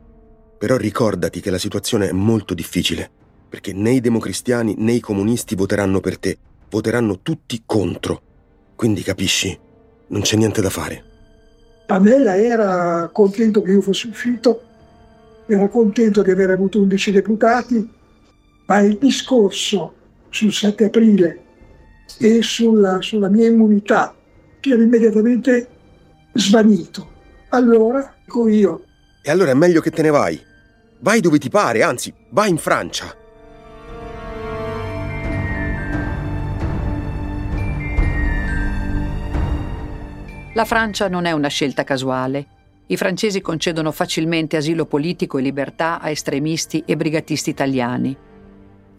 Però 0.58 0.76
ricordati 0.76 1.40
che 1.40 1.52
la 1.52 1.58
situazione 1.58 2.10
è 2.10 2.12
molto 2.12 2.54
difficile, 2.54 3.10
perché 3.48 3.74
né 3.74 3.92
i 3.92 4.02
democristiani 4.02 4.76
né 4.78 4.94
i 4.94 5.00
comunisti 5.00 5.56
voteranno 5.56 6.00
per 6.00 6.18
te, 6.18 6.38
voteranno 6.70 7.20
tutti 7.22 7.62
contro. 7.66 8.22
Quindi 8.76 9.02
capisci, 9.02 9.58
non 10.08 10.22
c'è 10.22 10.36
niente 10.36 10.62
da 10.62 10.70
fare. 10.70 11.04
Pamela 11.86 12.38
era 12.38 13.10
contento 13.12 13.62
che 13.62 13.72
io 13.72 13.82
fossi 13.82 14.08
uscito, 14.08 14.62
era 15.48 15.68
contento 15.68 16.22
di 16.22 16.32
aver 16.32 16.52
avuto 16.52 16.80
11 16.80 17.12
deputati, 17.12 17.90
ma 18.70 18.80
il 18.80 18.98
discorso 18.98 19.96
sul 20.30 20.54
7 20.54 20.86
aprile 20.86 21.44
e 22.20 22.44
sulla, 22.44 23.02
sulla 23.02 23.28
mia 23.28 23.48
immunità 23.48 24.16
che 24.60 24.70
era 24.70 24.82
immediatamente 24.82 25.68
svanito. 26.34 27.18
Allora, 27.50 28.14
dico 28.24 28.48
io. 28.48 28.84
E 29.24 29.32
allora 29.32 29.52
è 29.52 29.56
meglio 29.56 29.82
che 29.82 29.90
te 29.90 30.04
ne 30.04 30.12
vai. 30.12 30.40
Vai 31.00 31.20
dove 31.20 31.40
ti 31.40 31.50
pare, 31.50 31.82
anzi, 31.82 32.14
vai 32.30 32.52
in 32.52 32.58
Francia. 32.58 33.16
La 40.54 40.66
Francia 40.66 41.08
non 41.08 41.26
è 41.26 41.32
una 41.32 41.48
scelta 41.48 41.84
casuale. 41.84 42.46
I 42.88 42.98
francesi 42.98 43.42
concedono 43.42 43.92
facilmente 43.92 44.58
asilo 44.58 44.86
politico 44.86 45.40
e 45.40 45.42
libertà 45.42 46.00
a 46.00 46.10
estremisti 46.12 46.84
e 46.86 46.96
brigatisti 46.96 47.50
italiani. 47.50 48.28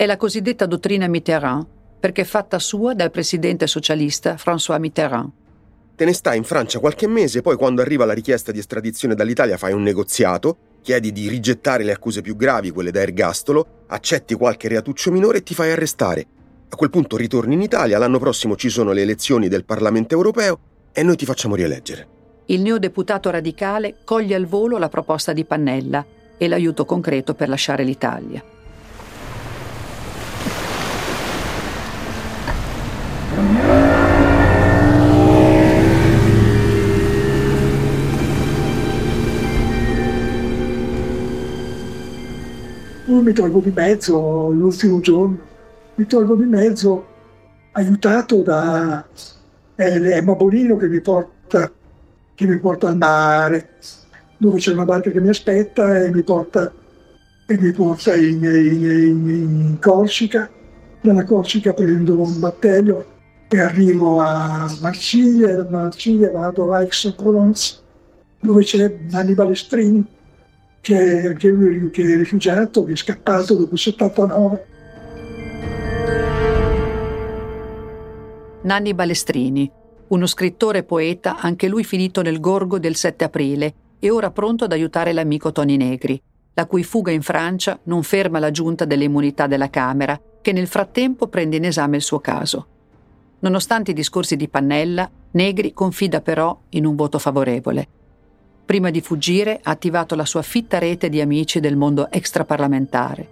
È 0.01 0.07
la 0.07 0.17
cosiddetta 0.17 0.65
dottrina 0.65 1.09
Mitterrand, 1.09 1.67
perché 2.01 2.25
fatta 2.25 2.59
sua 2.59 2.95
dal 2.95 3.11
presidente 3.11 3.67
socialista 3.67 4.37
François 4.37 4.79
Mitterrand. 4.79 5.31
Te 5.95 6.07
ne 6.07 6.15
stai 6.15 6.39
in 6.39 6.45
Francia 6.45 6.79
qualche 6.79 7.07
mese, 7.07 7.43
poi 7.43 7.57
quando 7.57 7.83
arriva 7.83 8.07
la 8.07 8.15
richiesta 8.15 8.51
di 8.51 8.61
estradizione 8.61 9.15
dall'Italia 9.15 9.59
fai 9.59 9.75
un 9.75 9.83
negoziato, 9.83 10.57
chiedi 10.81 11.13
di 11.13 11.29
rigettare 11.29 11.85
le 11.85 11.93
accuse 11.93 12.23
più 12.23 12.35
gravi, 12.35 12.71
quelle 12.71 12.91
da 12.91 13.03
ergastolo, 13.03 13.85
accetti 13.89 14.33
qualche 14.33 14.69
reatuccio 14.69 15.11
minore 15.13 15.37
e 15.37 15.43
ti 15.43 15.53
fai 15.53 15.71
arrestare. 15.71 16.27
A 16.71 16.77
quel 16.77 16.89
punto 16.89 17.19
ritorni 17.19 17.53
in 17.53 17.61
Italia, 17.61 17.99
l'anno 17.99 18.19
prossimo 18.19 18.57
ci 18.57 18.71
sono 18.71 18.93
le 18.93 19.03
elezioni 19.03 19.49
del 19.49 19.67
Parlamento 19.67 20.15
europeo 20.15 20.61
e 20.93 21.03
noi 21.03 21.17
ti 21.17 21.27
facciamo 21.27 21.57
rieleggere. 21.57 22.09
Il 22.47 22.63
neodeputato 22.63 23.29
radicale 23.29 23.97
coglie 24.05 24.35
al 24.35 24.47
volo 24.47 24.79
la 24.79 24.89
proposta 24.89 25.35
di 25.35 25.45
Pannella 25.45 26.03
e 26.39 26.49
l'aiuto 26.49 26.87
concreto 26.87 27.35
per 27.35 27.51
lasciare 27.51 27.85
l'Italia. 27.85 28.43
Mi 43.31 43.37
tolgo 43.37 43.61
di 43.61 43.71
mezzo 43.73 44.49
l'ultimo 44.51 44.99
giorno, 44.99 45.39
mi 45.95 46.05
tolgo 46.05 46.35
di 46.35 46.47
mezzo 46.47 47.07
aiutato 47.73 48.43
da 48.43 49.07
Emma 49.77 50.35
Bonino 50.35 50.77
che 50.77 50.89
mi 50.89 51.01
porta, 51.01 51.71
che 52.35 52.47
mi 52.47 52.59
porta 52.59 52.89
al 52.89 52.97
mare, 52.97 53.75
dove 54.37 54.59
c'è 54.59 54.73
una 54.73 54.85
barca 54.85 55.11
che 55.11 55.21
mi 55.21 55.29
aspetta 55.29 56.03
e 56.03 56.11
mi 56.11 56.25
porta, 56.25 56.73
e 57.47 57.57
mi 57.57 57.71
porta 57.71 58.17
in, 58.17 58.43
in, 58.43 59.29
in 59.29 59.77
Corsica. 59.81 60.51
Dalla 61.01 61.25
Corsica 61.25 61.73
prendo 61.73 62.21
un 62.21 62.41
battello 62.41 63.05
e 63.49 63.61
arrivo 63.61 64.19
a 64.19 64.69
Marsiglia, 64.81 65.55
da 65.55 65.71
Marsiglia 65.71 66.33
vado 66.33 66.73
a 66.73 66.79
Aix-en-Provence, 66.79 67.79
dove 68.41 68.65
c'è 68.65 68.93
Nanni 69.09 69.35
Balestrini, 69.35 70.05
che, 70.81 71.37
lui 71.49 71.91
che 71.91 72.03
è 72.03 72.17
rifugiato, 72.17 72.85
che 72.85 72.93
è 72.93 72.97
scappato 72.97 73.55
dopo 73.55 73.75
il 73.75 73.79
79. 73.79 74.67
Nanni 78.63 78.95
Balestrini, 78.95 79.71
uno 80.09 80.27
scrittore 80.27 80.83
poeta, 80.83 81.39
anche 81.39 81.69
lui 81.69 81.85
finito 81.85 82.23
nel 82.23 82.41
gorgo 82.41 82.79
del 82.79 82.95
7 82.95 83.25
aprile 83.25 83.75
e 83.99 84.11
ora 84.11 84.31
pronto 84.31 84.65
ad 84.65 84.73
aiutare 84.73 85.13
l'amico 85.13 85.53
Toni 85.53 85.77
Negri, 85.77 86.21
la 86.55 86.67
cui 86.67 86.83
fuga 86.83 87.11
in 87.11 87.23
Francia 87.23 87.79
non 87.85 88.03
ferma 88.03 88.39
la 88.39 88.51
giunta 88.51 88.85
delle 88.85 89.05
immunità 89.05 89.47
della 89.47 89.71
Camera, 89.71 90.21
che 90.43 90.53
nel 90.53 90.67
frattempo 90.67 91.29
prende 91.29 91.57
in 91.57 91.65
esame 91.65 91.97
il 91.97 92.03
suo 92.03 92.19
caso. 92.19 92.67
Nonostante 93.41 93.93
i 93.93 93.95
discorsi 93.95 94.37
di 94.37 94.49
Pannella, 94.49 95.09
Negri 95.33 95.73
confida 95.73 96.21
però 96.21 96.59
in 96.71 96.85
un 96.85 96.97
voto 96.97 97.19
favorevole. 97.19 97.89
Prima 98.71 98.91
di 98.91 99.01
fuggire 99.01 99.59
ha 99.65 99.73
attivato 99.73 100.15
la 100.15 100.25
sua 100.25 100.43
fitta 100.43 100.79
rete 100.79 101.09
di 101.09 101.21
amici 101.21 101.59
del 101.59 101.75
mondo 101.75 102.09
extraparlamentare. 102.09 103.27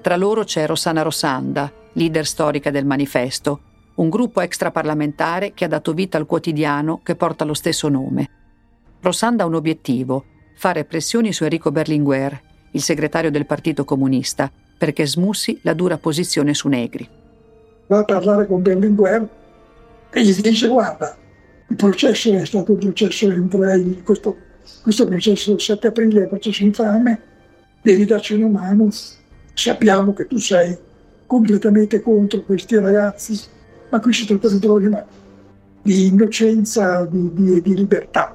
Tra 0.00 0.14
loro 0.14 0.44
c'è 0.44 0.64
Rossana 0.64 1.02
Rossanda, 1.02 1.72
leader 1.94 2.24
storica 2.24 2.70
del 2.70 2.84
manifesto, 2.86 3.60
un 3.96 4.08
gruppo 4.08 4.42
extraparlamentare 4.42 5.54
che 5.54 5.64
ha 5.64 5.68
dato 5.68 5.92
vita 5.92 6.18
al 6.18 6.26
quotidiano 6.26 7.00
che 7.02 7.16
porta 7.16 7.44
lo 7.44 7.54
stesso 7.54 7.88
nome. 7.88 8.30
Rossanda 9.00 9.42
ha 9.42 9.46
un 9.48 9.56
obiettivo, 9.56 10.24
fare 10.54 10.84
pressioni 10.84 11.32
su 11.32 11.42
Enrico 11.42 11.72
Berlinguer, 11.72 12.40
il 12.70 12.80
segretario 12.80 13.32
del 13.32 13.44
Partito 13.44 13.84
Comunista, 13.84 14.48
perché 14.78 15.04
smussi 15.04 15.58
la 15.62 15.72
dura 15.72 15.98
posizione 15.98 16.54
su 16.54 16.68
Negri. 16.68 17.08
Va 17.88 17.98
a 17.98 18.04
parlare 18.04 18.46
con 18.46 18.62
Berlinguer 18.62 19.28
e 20.10 20.22
gli 20.24 20.32
dice 20.32 20.68
guarda, 20.68 21.16
il 21.66 21.74
processo 21.74 22.32
è 22.32 22.44
stato 22.44 22.70
un 22.70 22.78
processo 22.78 23.28
entre 23.28 24.02
questo 24.04 24.44
questo 24.82 25.06
processo 25.06 25.50
del 25.50 25.60
7 25.60 25.86
aprile 25.88 26.20
è 26.20 26.22
un 26.22 26.28
processo 26.28 26.62
infame, 26.62 27.20
devi 27.82 28.04
darci 28.04 28.34
una 28.34 28.48
mano, 28.48 28.88
sappiamo 29.54 30.12
che 30.12 30.26
tu 30.26 30.38
sei 30.38 30.76
completamente 31.26 32.00
contro 32.00 32.42
questi 32.42 32.78
ragazzi, 32.78 33.38
ma 33.90 34.00
qui 34.00 34.12
si 34.12 34.26
tratta 34.26 34.48
di 34.48 34.54
un 34.54 34.60
problema 34.60 35.04
di 35.82 36.06
innocenza, 36.06 37.04
di, 37.04 37.32
di, 37.32 37.62
di 37.62 37.74
libertà. 37.76 38.34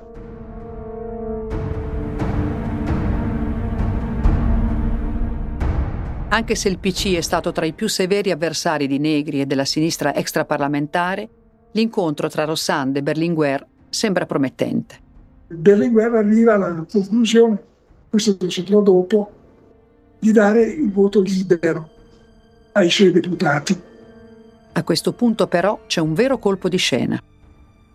Anche 6.29 6.55
se 6.55 6.69
il 6.69 6.79
PC 6.79 7.15
è 7.15 7.21
stato 7.21 7.51
tra 7.51 7.65
i 7.65 7.73
più 7.73 7.89
severi 7.89 8.31
avversari 8.31 8.87
di 8.87 8.99
Negri 8.99 9.41
e 9.41 9.45
della 9.45 9.65
sinistra 9.65 10.15
extraparlamentare, 10.15 11.27
l'incontro 11.73 12.29
tra 12.29 12.45
Rossand 12.45 12.95
e 12.95 13.03
Berlinguer 13.03 13.67
sembra 13.89 14.25
promettente. 14.25 15.00
Berlinguer 15.51 16.13
arriva 16.13 16.53
alla 16.53 16.85
conclusione, 16.89 17.61
questo 18.09 18.37
lo 18.39 18.49
saprò 18.49 18.81
dopo, 18.81 19.31
di 20.19 20.31
dare 20.31 20.63
il 20.63 20.91
voto 20.91 21.21
libero 21.21 21.89
ai 22.73 22.89
suoi 22.89 23.11
deputati. 23.11 23.79
A 24.73 24.83
questo 24.83 25.11
punto 25.11 25.47
però 25.47 25.81
c'è 25.87 25.99
un 25.99 26.13
vero 26.13 26.37
colpo 26.37 26.69
di 26.69 26.77
scena. 26.77 27.21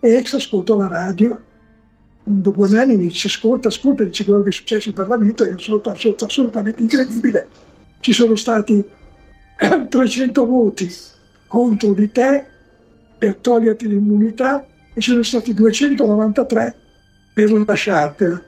E 0.00 0.14
ex 0.16 0.34
ascolto 0.34 0.76
la 0.76 0.88
radio, 0.88 1.40
dopo 2.22 2.64
anni 2.64 2.96
mi 2.96 3.06
dice 3.06 3.28
ascolta, 3.28 3.68
ascolta, 3.68 4.04
dice 4.04 4.24
quello 4.24 4.42
che 4.42 4.50
è 4.50 4.52
successo 4.52 4.88
in 4.88 4.94
Parlamento 4.94 5.44
è 5.44 5.52
assolutamente, 5.52 6.24
assolutamente 6.24 6.82
incredibile. 6.82 7.48
Ci 8.00 8.12
sono 8.12 8.36
stati 8.36 8.84
300 9.88 10.46
voti 10.46 10.92
contro 11.46 11.94
di 11.94 12.10
te 12.12 12.44
per 13.16 13.36
toglierti 13.36 13.88
l'immunità 13.88 14.66
e 14.92 15.00
ci 15.00 15.10
sono 15.10 15.22
stati 15.22 15.54
293 15.54 16.76
per 17.36 17.52
lasciartela. 17.52 18.42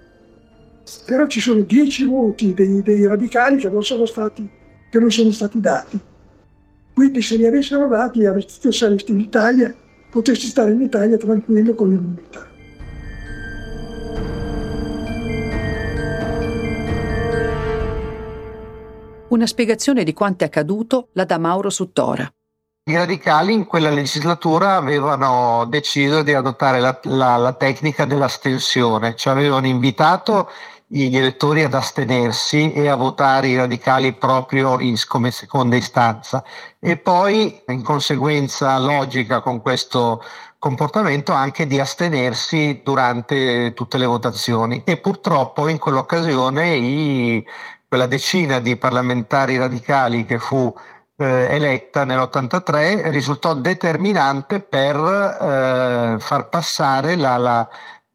Però 1.05 1.27
ci 1.27 1.40
sono 1.40 1.61
dieci 1.61 2.07
voti 2.07 2.55
dei, 2.55 2.81
dei 2.81 3.07
radicali 3.07 3.59
che 3.59 3.68
non, 3.68 3.85
stati, 3.85 4.48
che 4.88 4.98
non 4.98 5.11
sono 5.11 5.31
stati 5.31 5.61
dati. 5.61 6.01
Quindi 6.94 7.20
se 7.20 7.37
li 7.37 7.46
avessero 7.46 7.87
dati 7.87 8.24
avresti 8.24 8.72
saresti 8.72 9.12
in 9.12 9.20
Italia, 9.20 9.74
potresti 10.11 10.46
stare 10.46 10.72
in 10.72 10.81
Italia 10.81 11.18
tranquillo 11.18 11.74
con 11.74 11.90
l'immunità. 11.90 12.46
Una 19.29 19.46
spiegazione 19.46 20.03
di 20.03 20.14
quanto 20.14 20.44
è 20.44 20.46
accaduto 20.46 21.11
la 21.12 21.27
dà 21.27 21.37
Mauro 21.37 21.68
Suttora. 21.68 22.27
I 22.88 22.96
radicali 22.96 23.53
in 23.53 23.66
quella 23.66 23.90
legislatura 23.90 24.77
avevano 24.77 25.66
deciso 25.66 26.22
di 26.22 26.33
adottare 26.33 26.81
la, 26.81 26.98
la, 27.03 27.37
la 27.37 27.53
tecnica 27.53 28.07
dell'astensione, 28.07 29.14
cioè 29.14 29.35
avevano 29.35 29.66
invitato 29.66 30.51
gli 30.87 31.14
elettori 31.14 31.64
ad 31.64 31.74
astenersi 31.74 32.72
e 32.72 32.88
a 32.88 32.94
votare 32.94 33.48
i 33.48 33.57
radicali 33.57 34.14
proprio 34.14 34.81
in, 34.81 34.96
come 35.07 35.31
seconda 35.31 35.77
istanza. 35.77 36.42
E 36.79 36.96
poi 36.96 37.61
in 37.66 37.83
conseguenza 37.83 38.79
logica 38.79 39.42
con 39.42 39.61
questo 39.61 40.24
comportamento 40.59 41.33
anche 41.33 41.66
di 41.66 41.79
astenersi 41.79 42.81
durante 42.83 43.74
tutte 43.74 43.98
le 43.98 44.07
votazioni. 44.07 44.81
E 44.87 44.96
purtroppo 44.96 45.68
in 45.68 45.77
quell'occasione 45.77 46.74
i, 46.74 47.46
quella 47.87 48.07
decina 48.07 48.61
di 48.61 48.77
parlamentari 48.77 49.59
radicali 49.59 50.24
che 50.24 50.38
fu 50.38 50.74
eh, 51.18 51.46
eletta 51.50 52.04
nell'83 52.04 53.11
risultò 53.11 53.54
determinante 53.54 54.61
per 54.61 54.96
eh, 54.96 56.16
far 56.20 56.48
passare 56.48 57.16
la, 57.16 57.37
la 57.37 57.68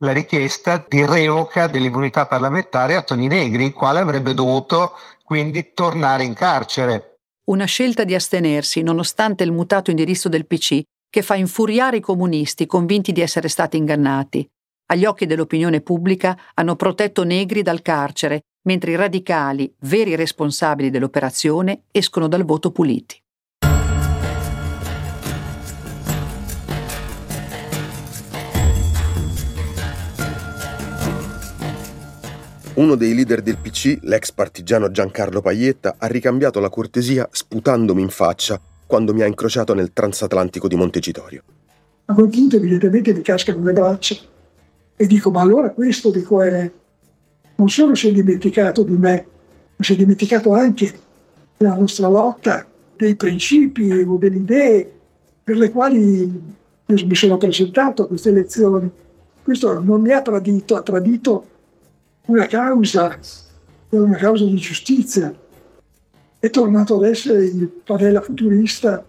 la 0.03 0.11
richiesta 0.11 0.85
di 0.87 1.05
revoca 1.05 1.67
dell'immunità 1.67 2.27
parlamentare 2.27 2.95
a 2.95 3.01
Toni 3.01 3.27
Negri, 3.27 3.65
il 3.65 3.73
quale 3.73 3.99
avrebbe 3.99 4.33
dovuto 4.33 4.93
quindi 5.23 5.71
tornare 5.73 6.25
in 6.25 6.33
carcere. 6.33 7.19
Una 7.45 7.65
scelta 7.65 8.03
di 8.03 8.13
astenersi, 8.13 8.81
nonostante 8.81 9.43
il 9.43 9.51
mutato 9.51 9.89
indirizzo 9.89 10.29
del 10.29 10.45
PC, 10.45 10.81
che 11.09 11.21
fa 11.21 11.35
infuriare 11.35 11.97
i 11.97 12.01
comunisti 12.01 12.65
convinti 12.65 13.11
di 13.11 13.21
essere 13.21 13.47
stati 13.47 13.77
ingannati. 13.77 14.47
Agli 14.87 15.05
occhi 15.05 15.25
dell'opinione 15.25 15.79
pubblica 15.79 16.37
hanno 16.55 16.75
protetto 16.75 17.23
Negri 17.23 17.61
dal 17.61 17.81
carcere, 17.81 18.41
mentre 18.63 18.91
i 18.91 18.95
radicali, 18.95 19.73
veri 19.81 20.15
responsabili 20.15 20.89
dell'operazione, 20.89 21.83
escono 21.91 22.27
dal 22.27 22.43
voto 22.43 22.71
puliti. 22.71 23.21
Uno 32.75 32.95
dei 32.95 33.13
leader 33.13 33.43
del 33.43 33.59
PC, 33.59 33.99
l'ex 34.01 34.31
partigiano 34.31 34.89
Giancarlo 34.89 35.41
Paglietta, 35.41 35.95
ha 35.99 36.07
ricambiato 36.07 36.59
la 36.59 36.69
cortesia 36.69 37.27
sputandomi 37.31 38.01
in 38.01 38.09
faccia 38.09 38.59
quando 38.87 39.13
mi 39.13 39.21
ha 39.21 39.27
incrociato 39.27 39.75
nel 39.75 39.93
transatlantico 39.93 40.67
di 40.67 40.75
Montecitorio. 40.75 41.43
A 42.05 42.13
quel 42.15 42.29
punto 42.29 42.55
evidentemente 42.55 43.13
mi 43.13 43.21
cascano 43.21 43.63
le 43.63 43.73
braccia 43.73 44.15
e 44.95 45.05
dico 45.05 45.29
ma 45.29 45.41
allora 45.41 45.69
questo 45.69 46.09
dico, 46.09 46.41
è, 46.41 46.71
non 47.55 47.69
solo 47.69 47.95
si 47.95 48.09
è 48.09 48.11
dimenticato 48.11 48.83
di 48.83 48.95
me, 48.95 49.25
ma 49.75 49.83
si 49.83 49.93
è 49.93 49.95
dimenticato 49.95 50.53
anche 50.53 50.93
della 51.57 51.75
nostra 51.75 52.07
lotta, 52.07 52.65
dei 52.95 53.15
principi 53.15 53.91
o 53.91 54.17
delle 54.17 54.37
idee 54.37 54.91
per 55.43 55.57
le 55.57 55.71
quali 55.71 56.41
mi 56.85 57.15
sono 57.15 57.37
presentato 57.37 58.03
a 58.03 58.07
queste 58.07 58.29
elezioni. 58.29 58.89
Questo 59.43 59.79
non 59.81 60.01
mi 60.01 60.11
ha 60.11 60.21
tradito, 60.21 60.75
ha 60.75 60.81
tradito 60.81 61.47
una 62.27 62.45
causa, 62.45 63.17
una 63.89 64.15
causa 64.15 64.45
di 64.45 64.55
giustizia. 64.55 65.33
È 66.39 66.49
tornato 66.49 66.95
ad 66.95 67.03
essere 67.03 67.45
il 67.45 67.67
Pavella 67.67 68.21
futurista 68.21 69.03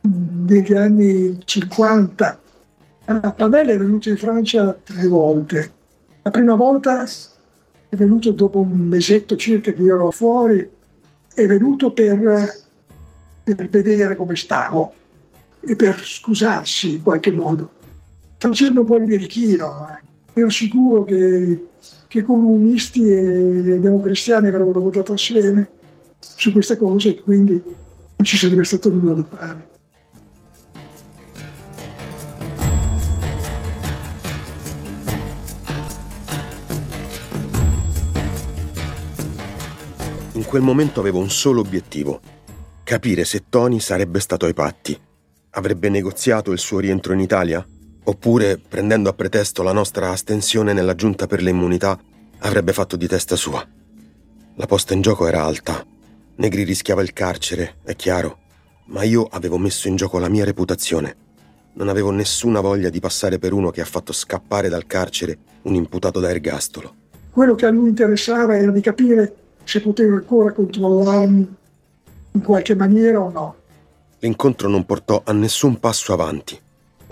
degli 0.00 0.74
anni 0.74 1.38
50. 1.44 2.40
Pavella 3.36 3.72
è 3.72 3.78
venuto 3.78 4.08
in 4.08 4.16
Francia 4.16 4.76
tre 4.82 5.06
volte. 5.06 5.72
La 6.22 6.30
prima 6.30 6.54
volta 6.54 7.04
è 7.92 7.96
venuto 7.96 8.30
dopo 8.30 8.60
un 8.60 8.70
mesetto 8.88 9.36
circa 9.36 9.70
che 9.70 9.82
io 9.82 9.96
ero 9.96 10.10
fuori, 10.10 10.66
è 11.34 11.46
venuto 11.46 11.92
per, 11.92 12.64
per 13.44 13.68
vedere 13.68 14.16
come 14.16 14.34
stavo 14.34 14.94
e 15.60 15.76
per 15.76 16.00
scusarsi 16.02 16.94
in 16.94 17.02
qualche 17.02 17.30
modo, 17.30 17.70
facendo 18.38 18.80
un 18.80 18.86
po' 18.86 18.96
il 18.96 19.04
birichino. 19.04 19.98
Ero 20.32 20.48
sicuro 20.48 21.04
che 21.04 21.66
che 22.08 22.22
comunisti 22.22 23.10
e 23.10 23.78
democristiani 23.80 24.48
avrebbero 24.48 24.80
votato 24.80 25.14
assieme 25.14 25.66
su 26.18 26.52
queste 26.52 26.76
cose 26.76 27.08
e 27.08 27.22
quindi 27.22 27.52
non 27.52 28.22
ci 28.26 28.36
sarebbe 28.36 28.64
stato 28.64 28.90
nulla 28.90 29.14
da 29.14 29.24
fare. 29.24 29.71
In 40.42 40.48
quel 40.48 40.62
momento 40.62 40.98
avevo 40.98 41.20
un 41.20 41.30
solo 41.30 41.60
obiettivo, 41.60 42.20
capire 42.82 43.24
se 43.24 43.44
Tony 43.48 43.78
sarebbe 43.78 44.18
stato 44.18 44.44
ai 44.44 44.52
patti. 44.52 44.98
Avrebbe 45.50 45.88
negoziato 45.88 46.50
il 46.50 46.58
suo 46.58 46.80
rientro 46.80 47.12
in 47.12 47.20
Italia? 47.20 47.64
Oppure, 48.02 48.58
prendendo 48.58 49.08
a 49.08 49.12
pretesto 49.12 49.62
la 49.62 49.72
nostra 49.72 50.10
astensione 50.10 50.72
nella 50.72 50.96
giunta 50.96 51.28
per 51.28 51.42
le 51.42 51.50
immunità, 51.50 51.96
avrebbe 52.40 52.72
fatto 52.72 52.96
di 52.96 53.06
testa 53.06 53.36
sua. 53.36 53.64
La 54.56 54.66
posta 54.66 54.94
in 54.94 55.00
gioco 55.00 55.28
era 55.28 55.44
alta. 55.44 55.86
Negri 56.34 56.64
rischiava 56.64 57.02
il 57.02 57.12
carcere, 57.12 57.76
è 57.84 57.94
chiaro, 57.94 58.38
ma 58.86 59.04
io 59.04 59.28
avevo 59.30 59.58
messo 59.58 59.86
in 59.86 59.94
gioco 59.94 60.18
la 60.18 60.28
mia 60.28 60.44
reputazione. 60.44 61.14
Non 61.74 61.88
avevo 61.88 62.10
nessuna 62.10 62.58
voglia 62.58 62.88
di 62.88 62.98
passare 62.98 63.38
per 63.38 63.52
uno 63.52 63.70
che 63.70 63.80
ha 63.80 63.86
fatto 63.86 64.12
scappare 64.12 64.68
dal 64.68 64.88
carcere 64.88 65.38
un 65.62 65.76
imputato 65.76 66.18
da 66.18 66.30
ergastolo. 66.30 66.94
Quello 67.30 67.54
che 67.54 67.64
a 67.64 67.70
lui 67.70 67.90
interessava 67.90 68.56
era 68.58 68.72
di 68.72 68.80
capire 68.80 69.36
se 69.64 69.80
poteva 69.80 70.14
ancora 70.14 70.52
controllarmi 70.52 71.56
in 72.32 72.42
qualche 72.42 72.74
maniera 72.74 73.20
o 73.20 73.30
no. 73.30 73.54
L'incontro 74.20 74.68
non 74.68 74.84
portò 74.84 75.22
a 75.24 75.32
nessun 75.32 75.78
passo 75.78 76.12
avanti 76.12 76.60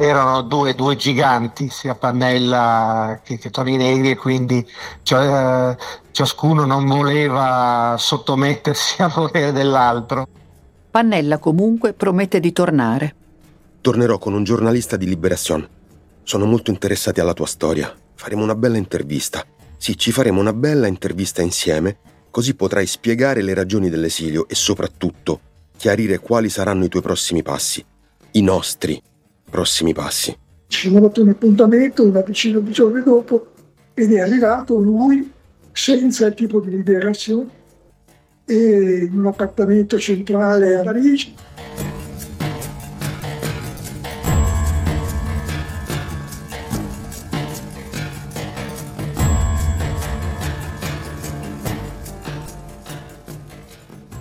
erano 0.00 0.40
due, 0.40 0.74
due, 0.74 0.96
giganti, 0.96 1.68
sia 1.68 1.94
Pannella 1.94 3.20
che, 3.22 3.36
che 3.36 3.50
Negri, 3.64 4.12
e 4.12 4.16
quindi 4.16 4.66
cioè, 5.02 5.76
ciascuno 6.10 6.64
non 6.64 6.86
voleva 6.86 7.96
sottomettersi 7.98 9.02
al 9.02 9.12
volere 9.12 9.52
dell'altro. 9.52 10.26
Pannella 10.90 11.36
comunque 11.36 11.92
promette 11.92 12.40
di 12.40 12.50
tornare. 12.50 13.14
Tornerò 13.82 14.18
con 14.18 14.32
un 14.32 14.42
giornalista 14.42 14.96
di 14.96 15.06
Liberazione. 15.06 15.68
Sono 16.22 16.46
molto 16.46 16.70
interessati 16.70 17.20
alla 17.20 17.34
tua 17.34 17.46
storia. 17.46 17.94
Faremo 18.14 18.42
una 18.42 18.54
bella 18.54 18.78
intervista. 18.78 19.44
Sì, 19.76 19.98
ci 19.98 20.12
faremo 20.12 20.40
una 20.40 20.52
bella 20.54 20.86
intervista 20.86 21.42
insieme, 21.42 21.98
così 22.30 22.54
potrai 22.54 22.86
spiegare 22.86 23.42
le 23.42 23.54
ragioni 23.54 23.90
dell'esilio 23.90 24.48
e 24.48 24.54
soprattutto 24.54 25.40
chiarire 25.76 26.18
quali 26.18 26.48
saranno 26.48 26.84
i 26.84 26.88
tuoi 26.88 27.02
prossimi 27.02 27.42
passi. 27.42 27.84
I 28.32 28.42
nostri 28.42 29.00
prossimi 29.48 29.92
passi. 29.92 30.36
Ci 30.68 30.80
siamo 30.80 31.00
dato 31.00 31.22
un 31.22 31.30
appuntamento 31.30 32.04
una 32.04 32.20
decina 32.20 32.60
di 32.60 32.70
giorni 32.70 33.02
dopo 33.02 33.52
ed 33.94 34.12
è 34.12 34.20
arrivato 34.20 34.78
lui 34.78 35.30
senza 35.72 36.26
il 36.26 36.34
tipo 36.34 36.60
di 36.60 36.70
liberazione 36.70 37.58
in 38.46 39.10
un 39.12 39.26
appartamento 39.26 39.98
centrale 39.98 40.76
a 40.76 40.82
Parigi. 40.82 41.34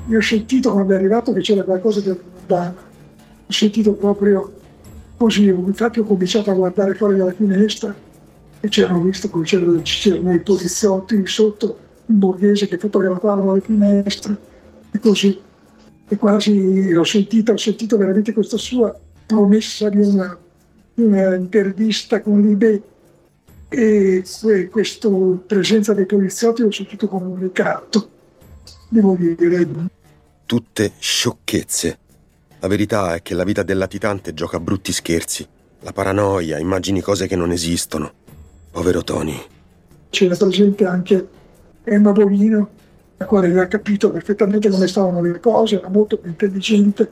Io 0.10 0.18
ho 0.18 0.22
sentito 0.22 0.72
quando 0.72 0.94
è 0.94 0.98
arrivato 0.98 1.32
che 1.34 1.42
c'era 1.42 1.64
qualcosa 1.64 2.02
non 2.06 2.20
andava. 2.42 2.88
Ho 3.48 3.52
sentito 3.52 3.94
proprio 3.94 4.60
Così, 5.20 5.48
infatti 5.48 6.00
ho 6.00 6.06
cominciato 6.06 6.50
a 6.50 6.54
guardare 6.54 6.94
fuori 6.96 7.18
dalla 7.18 7.34
finestra 7.34 7.94
e 8.62 8.70
c'erano 8.70 9.02
visto 9.02 9.30
come 9.30 9.44
c'erano, 9.44 9.82
c'erano 9.84 10.34
i 10.34 10.40
poliziotti 10.40 11.28
sotto, 11.28 11.78
un 12.06 12.20
borghese 12.20 12.70
che 12.70 12.78
fotografavano 12.78 13.54
le 13.54 13.60
finestre 13.60 14.38
e 14.92 14.98
così. 15.00 15.38
E 16.08 16.16
quasi 16.16 16.94
ho 16.96 17.04
sentito, 17.04 17.52
ho 17.52 17.58
sentito 17.58 17.98
veramente 17.98 18.32
questa 18.32 18.56
sua 18.56 18.98
promessa 19.26 19.90
di 19.90 19.98
una, 19.98 20.38
una 20.94 21.36
intervista 21.36 22.22
con 22.22 22.40
l'IBE 22.40 22.84
e 23.68 24.24
questa 24.72 25.10
presenza 25.46 25.94
dei 25.94 26.06
poliziotti 26.06 26.62
l'ho 26.62 26.72
sentito 26.72 27.10
come 27.10 27.26
un 27.26 27.40
ricatto, 27.42 28.10
devo 28.88 29.18
dire. 29.20 29.98
Tutte 30.50 30.94
sciocchezze 30.98 31.98
la 32.62 32.68
verità 32.68 33.14
è 33.14 33.22
che 33.22 33.36
la 33.36 33.44
vita 33.44 33.62
del 33.62 33.78
latitante 33.78 34.34
gioca 34.34 34.60
brutti 34.60 34.92
scherzi. 34.92 35.48
La 35.82 35.94
paranoia, 35.94 36.58
immagini 36.58 37.02
cose 37.02 37.28
che 37.28 37.36
non 37.36 37.52
esistono. 37.52 38.12
Povero 38.72 39.04
Tony. 39.04 39.40
C'era 40.10 40.36
presente 40.36 40.86
anche 40.86 41.28
Emma 41.84 42.12
Bonino, 42.14 42.68
la 43.18 43.26
quale 43.26 43.46
aveva 43.46 43.68
capito 43.68 44.10
perfettamente 44.10 44.70
come 44.70 44.88
stavano 44.88 45.22
le 45.22 45.40
cose, 45.40 45.78
era 45.78 45.90
molto 45.90 46.18
più 46.18 46.32
intelligente 46.32 47.12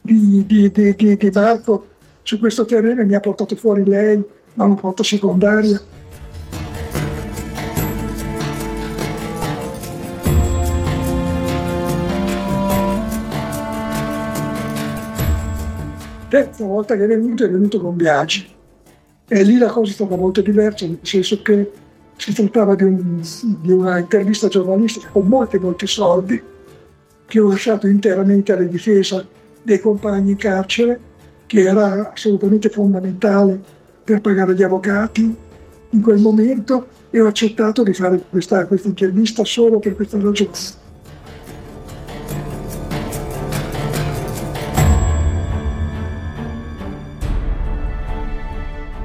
di, 0.00 0.44
di, 0.44 0.72
di, 0.72 0.96
di, 0.96 1.16
di 1.16 1.30
Marco 1.32 1.90
su 2.22 2.40
questo 2.40 2.64
terreno 2.64 3.04
mi 3.04 3.14
ha 3.14 3.20
portato 3.20 3.54
fuori 3.54 3.84
lei, 3.84 4.20
ma 4.54 4.64
una 4.64 4.74
porta 4.74 5.04
secondaria 5.04 5.80
terza 16.34 16.64
volta 16.64 16.96
che 16.96 17.04
è 17.04 17.06
venuto 17.06 17.44
è 17.44 17.50
venuto 17.50 17.80
con 17.80 17.94
Biagi. 17.94 18.52
E 19.28 19.42
lì 19.44 19.56
la 19.56 19.70
cosa 19.70 19.90
è 19.90 19.94
stata 19.94 20.16
molto 20.16 20.40
diversa, 20.40 20.84
nel 20.84 20.98
senso 21.02 21.40
che 21.42 21.70
Si 22.16 22.32
trattava 22.32 22.76
di, 22.76 22.84
un, 22.84 23.20
di 23.60 23.72
una 23.72 23.98
intervista 23.98 24.46
giornalistica 24.46 25.08
con 25.10 25.26
molti, 25.26 25.58
molti 25.58 25.86
soldi 25.86 26.40
che 27.26 27.40
ho 27.40 27.48
lasciato 27.48 27.88
interamente 27.88 28.52
alla 28.52 28.62
difesa 28.62 29.26
dei 29.62 29.80
compagni 29.80 30.30
in 30.30 30.36
carcere, 30.36 31.00
che 31.46 31.62
era 31.62 32.12
assolutamente 32.12 32.68
fondamentale 32.68 33.60
per 34.04 34.20
pagare 34.20 34.54
gli 34.54 34.62
avvocati 34.62 35.36
in 35.90 36.00
quel 36.02 36.20
momento 36.20 36.86
e 37.10 37.20
ho 37.20 37.26
accettato 37.26 37.82
di 37.82 37.94
fare 37.94 38.20
questa, 38.30 38.64
questa 38.66 38.88
intervista 38.88 39.44
solo 39.44 39.80
per 39.80 39.96
questa 39.96 40.20
ragione. 40.20 40.82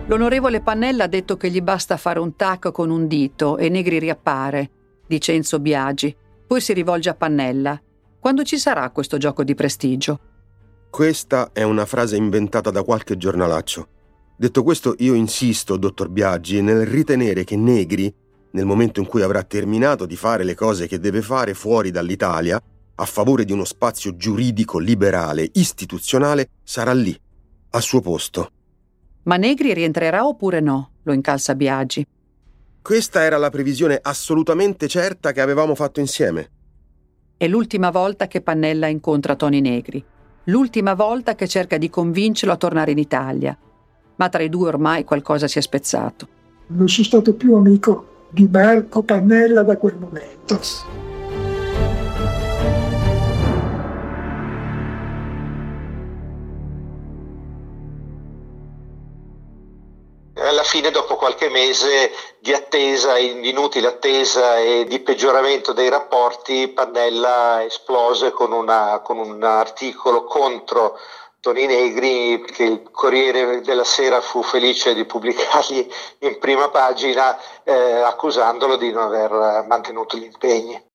L'onorevole 0.09 0.61
Pannella 0.61 1.03
ha 1.03 1.07
detto 1.07 1.37
che 1.37 1.51
gli 1.51 1.61
basta 1.61 1.95
fare 1.95 2.17
un 2.17 2.35
tac 2.35 2.71
con 2.71 2.89
un 2.89 3.05
dito 3.05 3.57
e 3.57 3.69
Negri 3.69 3.99
riappare, 3.99 4.71
dice 5.05 5.33
Enzo 5.33 5.59
Biagi. 5.59 6.15
Poi 6.47 6.59
si 6.61 6.73
rivolge 6.73 7.09
a 7.09 7.13
Pannella. 7.13 7.79
Quando 8.19 8.41
ci 8.41 8.57
sarà 8.57 8.89
questo 8.89 9.17
gioco 9.17 9.43
di 9.43 9.53
prestigio? 9.53 10.19
Questa 10.89 11.51
è 11.53 11.61
una 11.61 11.85
frase 11.85 12.15
inventata 12.15 12.71
da 12.71 12.81
qualche 12.81 13.17
giornalaccio. 13.17 13.87
Detto 14.35 14.63
questo, 14.63 14.95
io 14.97 15.13
insisto, 15.13 15.77
dottor 15.77 16.09
Biagi, 16.09 16.63
nel 16.63 16.87
ritenere 16.87 17.43
che 17.43 17.55
Negri, 17.55 18.11
nel 18.53 18.65
momento 18.65 18.99
in 18.99 19.05
cui 19.05 19.21
avrà 19.21 19.43
terminato 19.43 20.07
di 20.07 20.15
fare 20.15 20.43
le 20.43 20.55
cose 20.55 20.87
che 20.87 20.97
deve 20.97 21.21
fare 21.21 21.53
fuori 21.53 21.91
dall'Italia, 21.91 22.59
a 22.95 23.05
favore 23.05 23.45
di 23.45 23.51
uno 23.51 23.63
spazio 23.63 24.15
giuridico 24.15 24.79
liberale, 24.79 25.47
istituzionale, 25.53 26.49
sarà 26.63 26.93
lì, 26.93 27.15
al 27.69 27.81
suo 27.83 28.01
posto, 28.01 28.53
ma 29.23 29.37
Negri 29.37 29.73
rientrerà 29.73 30.25
oppure 30.25 30.59
no? 30.59 30.91
Lo 31.03 31.13
incalza 31.13 31.55
Biagi. 31.55 32.05
Questa 32.81 33.23
era 33.23 33.37
la 33.37 33.49
previsione 33.49 33.99
assolutamente 34.01 34.87
certa 34.87 35.31
che 35.31 35.41
avevamo 35.41 35.75
fatto 35.75 35.99
insieme. 35.99 36.49
È 37.37 37.47
l'ultima 37.47 37.89
volta 37.89 38.27
che 38.27 38.41
Pannella 38.41 38.87
incontra 38.87 39.35
Tony 39.35 39.61
Negri. 39.61 40.03
L'ultima 40.45 40.93
volta 40.93 41.35
che 41.35 41.47
cerca 41.47 41.77
di 41.77 41.89
convincerlo 41.89 42.53
a 42.53 42.57
tornare 42.57 42.91
in 42.91 42.97
Italia. 42.97 43.57
Ma 44.15 44.29
tra 44.29 44.41
i 44.41 44.49
due 44.49 44.67
ormai 44.67 45.03
qualcosa 45.03 45.47
si 45.47 45.57
è 45.57 45.61
spezzato. 45.61 46.27
Non 46.67 46.89
sono 46.89 47.05
stato 47.05 47.33
più 47.33 47.55
amico 47.55 48.27
di 48.31 48.47
Marco 48.51 49.03
Pannella 49.03 49.63
da 49.63 49.77
quel 49.77 49.97
momento. 49.97 50.59
Alla 60.41 60.63
fine 60.63 60.91
dopo 60.91 61.15
qualche 61.15 61.49
mese 61.49 62.11
di 62.39 62.53
attesa, 62.53 63.17
inutile 63.17 63.87
attesa 63.87 64.57
e 64.57 64.85
di 64.85 64.99
peggioramento 64.99 65.73
dei 65.73 65.89
rapporti, 65.89 66.67
Pannella 66.69 67.63
esplose 67.63 68.31
con, 68.31 68.51
una, 68.51 68.99
con 69.03 69.17
un 69.17 69.43
articolo 69.43 70.23
contro 70.23 70.97
Toni 71.41 71.65
Negri 71.65 72.43
che 72.43 72.63
il 72.63 72.89
Corriere 72.91 73.61
della 73.61 73.85
Sera 73.85 74.19
fu 74.19 74.43
felice 74.43 74.93
di 74.93 75.05
pubblicargli 75.05 75.89
in 76.19 76.37
prima 76.37 76.69
pagina 76.69 77.37
eh, 77.63 78.01
accusandolo 78.01 78.75
di 78.75 78.91
non 78.91 79.03
aver 79.03 79.65
mantenuto 79.65 80.17
gli 80.17 80.23
impegni. 80.23 80.88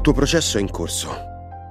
Il 0.00 0.06
tuo 0.06 0.14
processo 0.14 0.56
è 0.56 0.62
in 0.62 0.70
corso. 0.70 1.10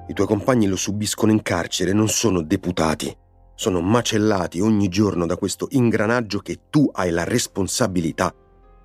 I 0.08 0.14
tuoi 0.14 0.28
compagni 0.28 0.68
lo 0.68 0.76
subiscono 0.76 1.32
in 1.32 1.42
carcere, 1.42 1.94
non 1.94 2.10
sono 2.10 2.44
deputati. 2.44 3.12
Sono 3.56 3.82
macellati 3.82 4.60
ogni 4.60 4.88
giorno 4.88 5.26
da 5.26 5.36
questo 5.36 5.68
ingranaggio 5.72 6.38
che 6.38 6.60
tu 6.70 6.88
hai 6.94 7.10
la 7.10 7.24
responsabilità 7.24 8.32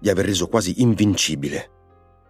di 0.00 0.08
aver 0.08 0.24
reso 0.24 0.48
quasi 0.48 0.80
invincibile. 0.80 1.70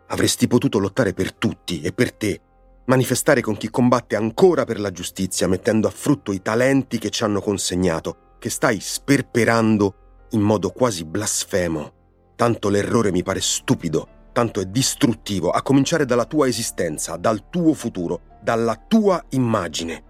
Avresti 0.09 0.49
potuto 0.49 0.81
lottare 0.81 1.13
per 1.13 1.35
tutti 1.35 1.83
e 1.83 1.93
per 1.93 2.13
te, 2.13 2.41
manifestare 2.87 3.41
con 3.43 3.57
chi 3.57 3.71
combatte 3.71 4.17
ancora 4.17 4.65
per 4.65 4.81
la 4.81 4.91
giustizia, 4.91 5.47
mettendo 5.47 5.87
a 5.87 5.93
frutto 5.93 6.33
i 6.33 6.43
talenti 6.43 6.99
che 6.99 7.11
ci 7.11 7.23
hanno 7.23 7.41
consegnato, 7.41 8.35
che 8.41 8.51
stai 8.51 8.81
sperperando 8.81 10.27
in 10.31 10.41
modo 10.41 10.71
quasi 10.71 11.05
blasfemo. 11.05 11.93
Tanto 12.35 12.69
l'errore 12.69 13.13
mi 13.13 13.23
pare 13.23 13.41
stupido 13.41 14.14
tanto 14.35 14.61
è 14.61 14.65
distruttivo, 14.67 15.51
a 15.51 15.63
cominciare 15.63 16.05
dalla 16.05 16.25
tua 16.25 16.49
esistenza, 16.49 17.17
dal 17.17 17.49
tuo 17.51 17.73
futuro, 17.73 18.21
dalla 18.43 18.75
tua 18.75 19.25
immagine. 19.31 20.03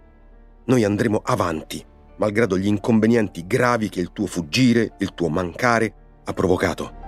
Noi 0.65 0.83
andremo 0.83 1.21
avanti, 1.23 1.85
malgrado 2.17 2.57
gli 2.57 2.67
inconvenienti 2.67 3.47
gravi 3.47 3.91
che 3.91 4.01
il 4.01 4.13
tuo 4.13 4.27
fuggire, 4.27 4.95
il 5.01 5.13
tuo 5.13 5.29
mancare 5.29 5.95
ha 6.25 6.33
provocato. 6.33 7.03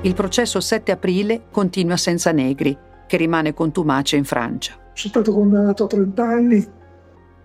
Il 0.00 0.14
processo 0.14 0.60
7 0.60 0.92
aprile 0.92 1.44
continua 1.50 1.98
senza 1.98 2.32
Negri, 2.32 2.76
che 3.06 3.16
rimane 3.18 3.52
contumace 3.52 4.16
in 4.16 4.24
Francia. 4.24 4.72
Sono 4.94 5.12
stato 5.12 5.32
condannato 5.34 5.84
a 5.84 5.88
30 5.88 6.22
anni 6.22 6.82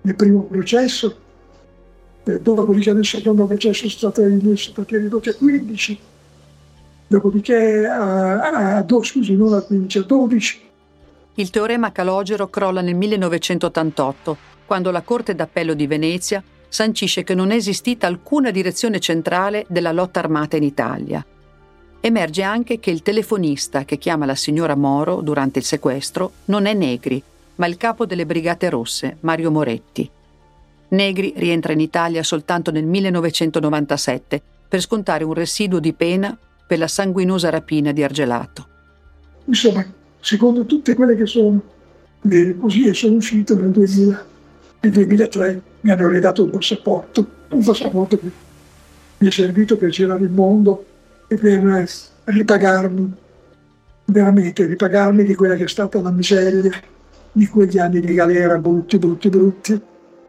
nel 0.01 0.15
primo 0.15 0.43
processo, 0.43 1.17
eh, 2.23 2.39
dopodiché 2.39 2.93
nel 2.93 3.05
secondo 3.05 3.45
processo 3.45 3.89
sono 3.89 4.11
stati, 4.11 4.57
stati 4.57 4.97
ridotti 4.97 5.29
a 5.29 5.35
15, 5.35 5.99
dopodiché 7.07 7.85
a, 7.85 8.39
a, 8.41 8.75
a 8.77 8.85
scusi, 9.03 9.35
non 9.35 9.53
a 9.53 9.61
15, 9.61 9.97
a 9.97 10.01
12. 10.03 10.61
Il 11.35 11.49
teorema 11.49 11.91
Calogero 11.91 12.49
crolla 12.49 12.81
nel 12.81 12.95
1988, 12.95 14.37
quando 14.65 14.91
la 14.91 15.01
Corte 15.01 15.35
d'Appello 15.35 15.73
di 15.73 15.87
Venezia 15.87 16.43
sancisce 16.67 17.23
che 17.23 17.33
non 17.33 17.51
è 17.51 17.55
esistita 17.55 18.07
alcuna 18.07 18.51
direzione 18.51 18.99
centrale 18.99 19.65
della 19.67 19.91
lotta 19.91 20.19
armata 20.19 20.57
in 20.57 20.63
Italia. 20.63 21.25
Emerge 22.01 22.43
anche 22.43 22.79
che 22.79 22.91
il 22.91 23.01
telefonista 23.01 23.83
che 23.83 23.97
chiama 23.97 24.25
la 24.25 24.35
signora 24.35 24.75
Moro 24.75 25.21
durante 25.21 25.59
il 25.59 25.65
sequestro 25.65 26.31
non 26.45 26.65
è 26.65 26.73
Negri, 26.73 27.21
ma 27.59 27.67
il 27.67 27.77
capo 27.77 28.05
delle 28.05 28.25
Brigate 28.25 28.69
Rosse, 28.69 29.17
Mario 29.21 29.51
Moretti. 29.51 30.09
Negri 30.89 31.33
rientra 31.35 31.73
in 31.73 31.81
Italia 31.81 32.23
soltanto 32.23 32.71
nel 32.71 32.85
1997 32.85 34.41
per 34.67 34.81
scontare 34.81 35.23
un 35.23 35.33
residuo 35.33 35.79
di 35.79 35.93
pena 35.93 36.35
per 36.65 36.79
la 36.79 36.87
sanguinosa 36.87 37.49
rapina 37.49 37.91
di 37.91 38.01
Argelato. 38.01 38.67
Insomma, 39.45 39.85
secondo 40.19 40.65
tutte 40.65 40.95
quelle 40.95 41.15
che 41.15 41.25
sono 41.25 41.61
le 42.21 42.57
così 42.57 42.93
sono 42.93 43.15
uscito 43.15 43.55
nel, 43.55 43.71
2000, 43.71 44.25
nel 44.81 44.91
2003, 44.91 45.61
mi 45.81 45.91
hanno 45.91 46.07
redato 46.07 46.43
un 46.43 46.49
passaporto, 46.49 47.27
un 47.49 47.63
passaporto 47.63 48.19
che 48.19 48.31
mi 49.17 49.27
è 49.27 49.31
servito 49.31 49.77
per 49.77 49.89
girare 49.89 50.23
il 50.23 50.29
mondo 50.29 50.85
e 51.27 51.35
per 51.35 51.87
ripagarmi, 52.25 53.13
veramente 54.05 54.65
ripagarmi 54.65 55.23
di 55.23 55.35
quella 55.35 55.55
che 55.55 55.65
è 55.65 55.67
stata 55.67 56.01
la 56.01 56.11
miseria 56.11 56.97
di 57.31 57.47
quegli 57.47 57.77
anni 57.77 57.99
di 57.99 58.13
galera 58.13 58.57
brutti, 58.57 58.97
brutti, 58.97 59.29
brutti, 59.29 59.81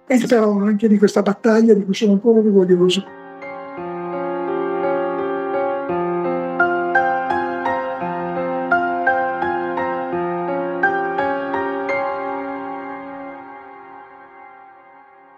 e 0.06 0.26
però 0.26 0.58
anche 0.58 0.88
di 0.88 0.98
questa 0.98 1.22
battaglia 1.22 1.74
di 1.74 1.84
cui 1.84 1.94
sono 1.94 2.12
ancora 2.12 2.40
orgoglioso. 2.40 3.18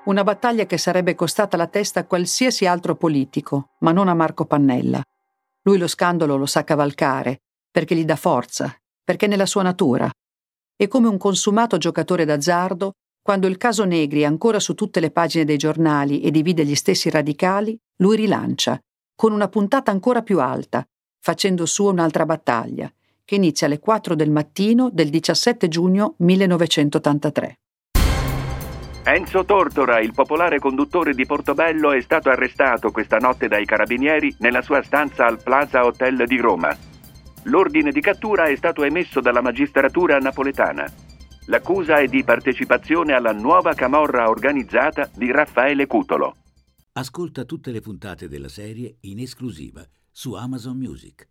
Una 0.05 0.25
battaglia 0.25 0.67
che 0.67 0.79
sarebbe 0.79 1.15
costata 1.15 1.57
la 1.57 1.69
testa 1.69 2.01
a 2.01 2.05
qualsiasi 2.05 2.67
altro 2.67 2.97
politico, 2.97 3.71
ma 3.79 3.93
non 3.93 4.09
a 4.09 4.15
Marco 4.15 4.45
Pannella. 4.45 5.01
Lui 5.63 5.79
lo 5.79 5.87
scandalo 5.87 6.37
lo 6.37 6.45
sa 6.45 6.65
cavalcare, 6.65 7.39
perché 7.71 7.95
gli 7.95 8.05
dà 8.05 8.17
forza, 8.17 8.75
perché 9.03 9.27
è 9.27 9.29
nella 9.29 9.47
sua 9.47 9.63
natura 9.63 10.11
e 10.77 10.89
come 10.89 11.09
un 11.09 11.19
consumato 11.19 11.79
giocatore 11.79 12.25
d'azzardo, 12.25 12.93
quando 13.23 13.47
il 13.47 13.57
caso 13.57 13.85
Negri 13.85 14.23
è 14.23 14.25
ancora 14.25 14.59
su 14.59 14.75
tutte 14.75 14.99
le 14.99 15.11
pagine 15.11 15.45
dei 15.45 15.57
giornali 15.57 16.21
e 16.23 16.31
divide 16.31 16.65
gli 16.65 16.75
stessi 16.75 17.09
radicali, 17.09 17.79
lui 17.99 18.17
rilancia, 18.17 18.79
con 19.15 19.33
una 19.33 19.49
puntata 19.49 19.91
ancora 19.93 20.23
più 20.23 20.41
alta, 20.41 20.85
facendo 21.21 21.65
sua 21.67 21.93
un'altra 21.93 22.27
battaglia, 22.27 22.93
che 23.25 23.37
inizia 23.37 23.69
alle 23.69 23.79
4 23.79 24.17
del 24.17 24.31
mattino 24.31 24.91
del 24.91 25.09
17 25.09 25.69
giugno 25.69 26.15
1983. 26.19 27.57
Enzo 29.05 29.45
Tortora, 29.45 30.01
il 30.01 30.13
popolare 30.13 30.59
conduttore 30.59 31.13
di 31.13 31.27
Portobello, 31.27 31.93
è 31.93 32.01
stato 32.01 32.29
arrestato 32.29 32.91
questa 32.91 33.19
notte 33.19 33.49
dai 33.49 33.65
carabinieri 33.65 34.35
nella 34.39 34.63
sua 34.63 34.83
stanza 34.83 35.27
al 35.27 35.43
Plaza 35.43 35.85
Hotel 35.85 36.25
di 36.25 36.37
Roma. 36.39 36.77
L'ordine 37.45 37.91
di 37.91 38.01
cattura 38.01 38.45
è 38.45 38.57
stato 38.57 38.85
emesso 38.85 39.21
dalla 39.21 39.41
magistratura 39.41 40.19
napoletana. 40.19 40.85
L'accusa 41.47 41.97
è 41.97 42.07
di 42.07 42.23
partecipazione 42.23 43.15
alla 43.15 43.33
nuova 43.33 43.75
camorra 43.75 44.29
organizzata 44.29 45.11
di 45.13 45.31
Raffaele 45.33 45.87
Cutolo. 45.87 46.37
Ascolta 46.93 47.45
tutte 47.45 47.73
le 47.73 47.81
puntate 47.81 48.29
della 48.29 48.49
serie 48.49 48.99
in 49.01 49.19
esclusiva 49.19 49.85
su 50.11 50.35
Amazon 50.35 50.77
Music. 50.77 51.29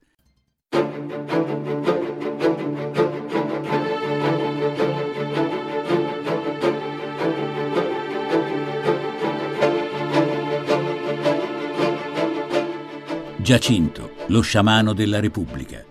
Giacinto, 13.37 14.11
lo 14.27 14.41
sciamano 14.41 14.93
della 14.93 15.19
Repubblica. 15.19 15.90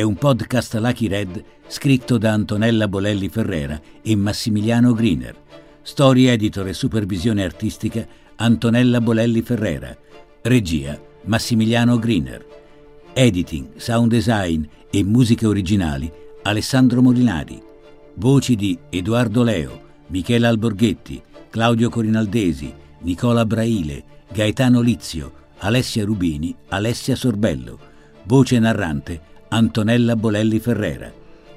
È 0.00 0.02
un 0.02 0.14
podcast 0.14 0.76
Lucky 0.76 1.08
Red 1.08 1.44
scritto 1.66 2.16
da 2.16 2.32
Antonella 2.32 2.88
Bolelli 2.88 3.28
Ferrera 3.28 3.78
e 4.00 4.16
Massimiliano 4.16 4.94
Griner. 4.94 5.36
Storia, 5.82 6.32
editore 6.32 6.70
e 6.70 6.72
supervisione 6.72 7.44
artistica 7.44 8.06
Antonella 8.36 9.02
Bolelli 9.02 9.42
Ferrera. 9.42 9.94
Regia 10.40 10.98
Massimiliano 11.24 11.98
Griner. 11.98 12.46
Editing, 13.12 13.76
sound 13.76 14.10
design 14.10 14.66
e 14.90 15.04
musiche 15.04 15.46
originali 15.46 16.10
Alessandro 16.44 17.02
Molinari. 17.02 17.62
Voci 18.14 18.56
di 18.56 18.78
Edoardo 18.88 19.42
Leo, 19.42 19.82
Michela 20.06 20.48
Alborghetti, 20.48 21.20
Claudio 21.50 21.90
Corinaldesi, 21.90 22.72
Nicola 23.00 23.44
Braile, 23.44 24.02
Gaetano 24.32 24.80
Lizio, 24.80 25.30
Alessia 25.58 26.06
Rubini, 26.06 26.56
Alessia 26.68 27.14
Sorbello. 27.14 27.78
Voce 28.24 28.58
narrante 28.58 29.28
Antonella 29.52 30.14
Bolelli 30.14 30.60
Ferrera. 30.60 31.12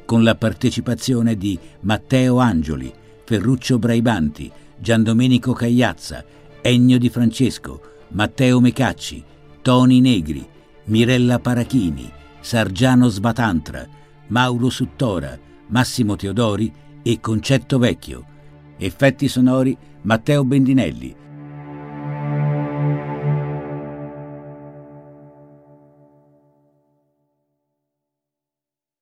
Con 0.06 0.24
la 0.24 0.36
partecipazione 0.36 1.38
di 1.38 1.58
Matteo 1.82 2.40
Angioli, 2.40 2.92
Ferruccio 3.24 3.78
Braibanti, 3.78 4.52
Giandomenico 4.78 5.54
Cagliazza, 5.54 6.26
Ennio 6.62 6.98
Di 6.98 7.10
Francesco, 7.10 7.82
Matteo 8.10 8.60
Mecacci, 8.60 9.24
Toni 9.62 10.02
Negri, 10.02 10.46
Mirella 10.86 11.40
Parachini, 11.40 12.12
Sargiano 12.40 13.08
Sbatantra, 13.08 13.88
Mauro 14.28 14.70
Suttora, 14.70 15.38
Massimo 15.68 16.16
Teodori 16.16 16.74
e 17.04 17.20
Concetto 17.20 17.78
Vecchio. 17.78 18.26
Effetti 18.78 19.28
sonori 19.28 19.78
Matteo 20.02 20.44
Bendinelli, 20.44 21.16